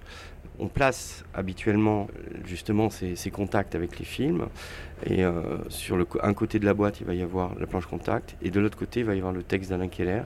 on 0.59 0.69
place 0.69 1.25
habituellement 1.35 2.09
justement 2.45 2.91
ces, 2.91 3.31
contacts 3.31 3.75
avec 3.75 3.99
les 3.99 4.05
films. 4.05 4.47
Et 5.05 5.25
euh, 5.25 5.59
sur 5.69 5.97
le 5.97 6.07
un 6.23 6.33
côté 6.33 6.59
de 6.59 6.65
la 6.65 6.73
boîte 6.73 7.01
il 7.01 7.07
va 7.07 7.15
y 7.15 7.23
avoir 7.23 7.59
la 7.59 7.67
planche 7.67 7.87
contact. 7.87 8.37
Et 8.43 8.51
de 8.51 8.61
l'autre 8.61 8.79
côté 8.79 9.01
il 9.01 9.07
va 9.07 9.15
y 9.15 9.19
avoir 9.19 9.33
le 9.33 9.43
texte 9.43 9.71
d'Alain 9.71 9.89
Keller 9.89 10.23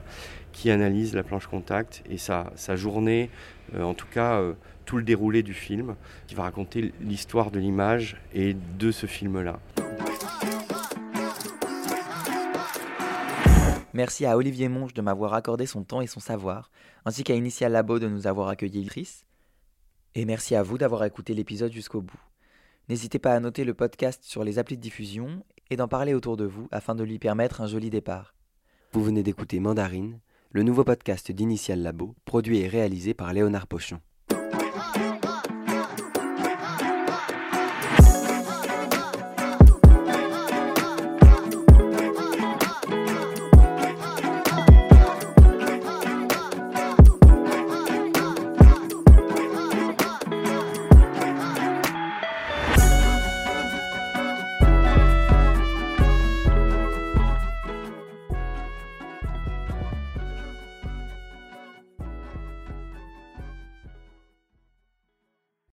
qui 0.51 0.71
analyse 0.71 1.13
la 1.15 1.23
planche 1.23 1.47
contact 1.47 2.03
et 2.09 2.17
sa, 2.17 2.51
journée 2.75 3.29
euh, 3.75 3.83
en 3.83 3.93
tout 3.93 4.07
cas 4.11 4.39
euh, 4.39 4.53
tout 4.85 4.97
le 4.97 5.03
déroulé 5.03 5.43
du 5.43 5.53
film 5.53 5.95
qui 6.27 6.35
va 6.35 6.43
raconter 6.43 6.93
l'histoire 7.01 7.51
de 7.51 7.59
l'image 7.59 8.17
et 8.33 8.55
de 8.77 8.91
ce 8.91 9.05
film 9.05 9.41
là 9.41 9.59
Merci 13.93 14.25
à 14.25 14.37
Olivier 14.37 14.69
Monge 14.69 14.93
de 14.93 15.01
m'avoir 15.01 15.33
accordé 15.33 15.65
son 15.65 15.83
temps 15.83 15.99
et 15.99 16.07
son 16.07 16.21
savoir, 16.21 16.71
ainsi 17.03 17.25
qu'à 17.25 17.35
Initial 17.35 17.73
Labo 17.73 17.99
de 17.99 18.07
nous 18.07 18.25
avoir 18.25 18.47
accueilli 18.47 18.85
Chris. 18.85 19.25
Et 20.13 20.25
merci 20.25 20.55
à 20.55 20.63
vous 20.63 20.77
d'avoir 20.77 21.05
écouté 21.05 21.33
l'épisode 21.33 21.71
jusqu'au 21.71 22.01
bout. 22.01 22.19
N'hésitez 22.89 23.17
pas 23.17 23.33
à 23.33 23.39
noter 23.39 23.63
le 23.63 23.73
podcast 23.73 24.23
sur 24.23 24.43
les 24.43 24.59
applis 24.59 24.75
de 24.75 24.81
diffusion 24.81 25.45
et 25.69 25.77
d'en 25.77 25.87
parler 25.87 26.13
autour 26.13 26.35
de 26.35 26.43
vous 26.43 26.67
afin 26.71 26.95
de 26.95 27.03
lui 27.05 27.17
permettre 27.17 27.61
un 27.61 27.67
joli 27.67 27.89
départ. 27.89 28.35
Vous 28.91 29.03
venez 29.03 29.23
d'écouter 29.23 29.61
Mandarine, 29.61 30.19
le 30.49 30.63
nouveau 30.63 30.83
podcast 30.83 31.31
d'Initial 31.31 31.81
Labo, 31.81 32.13
produit 32.25 32.59
et 32.59 32.67
réalisé 32.67 33.13
par 33.13 33.31
Léonard 33.31 33.67
Pochon. 33.67 34.01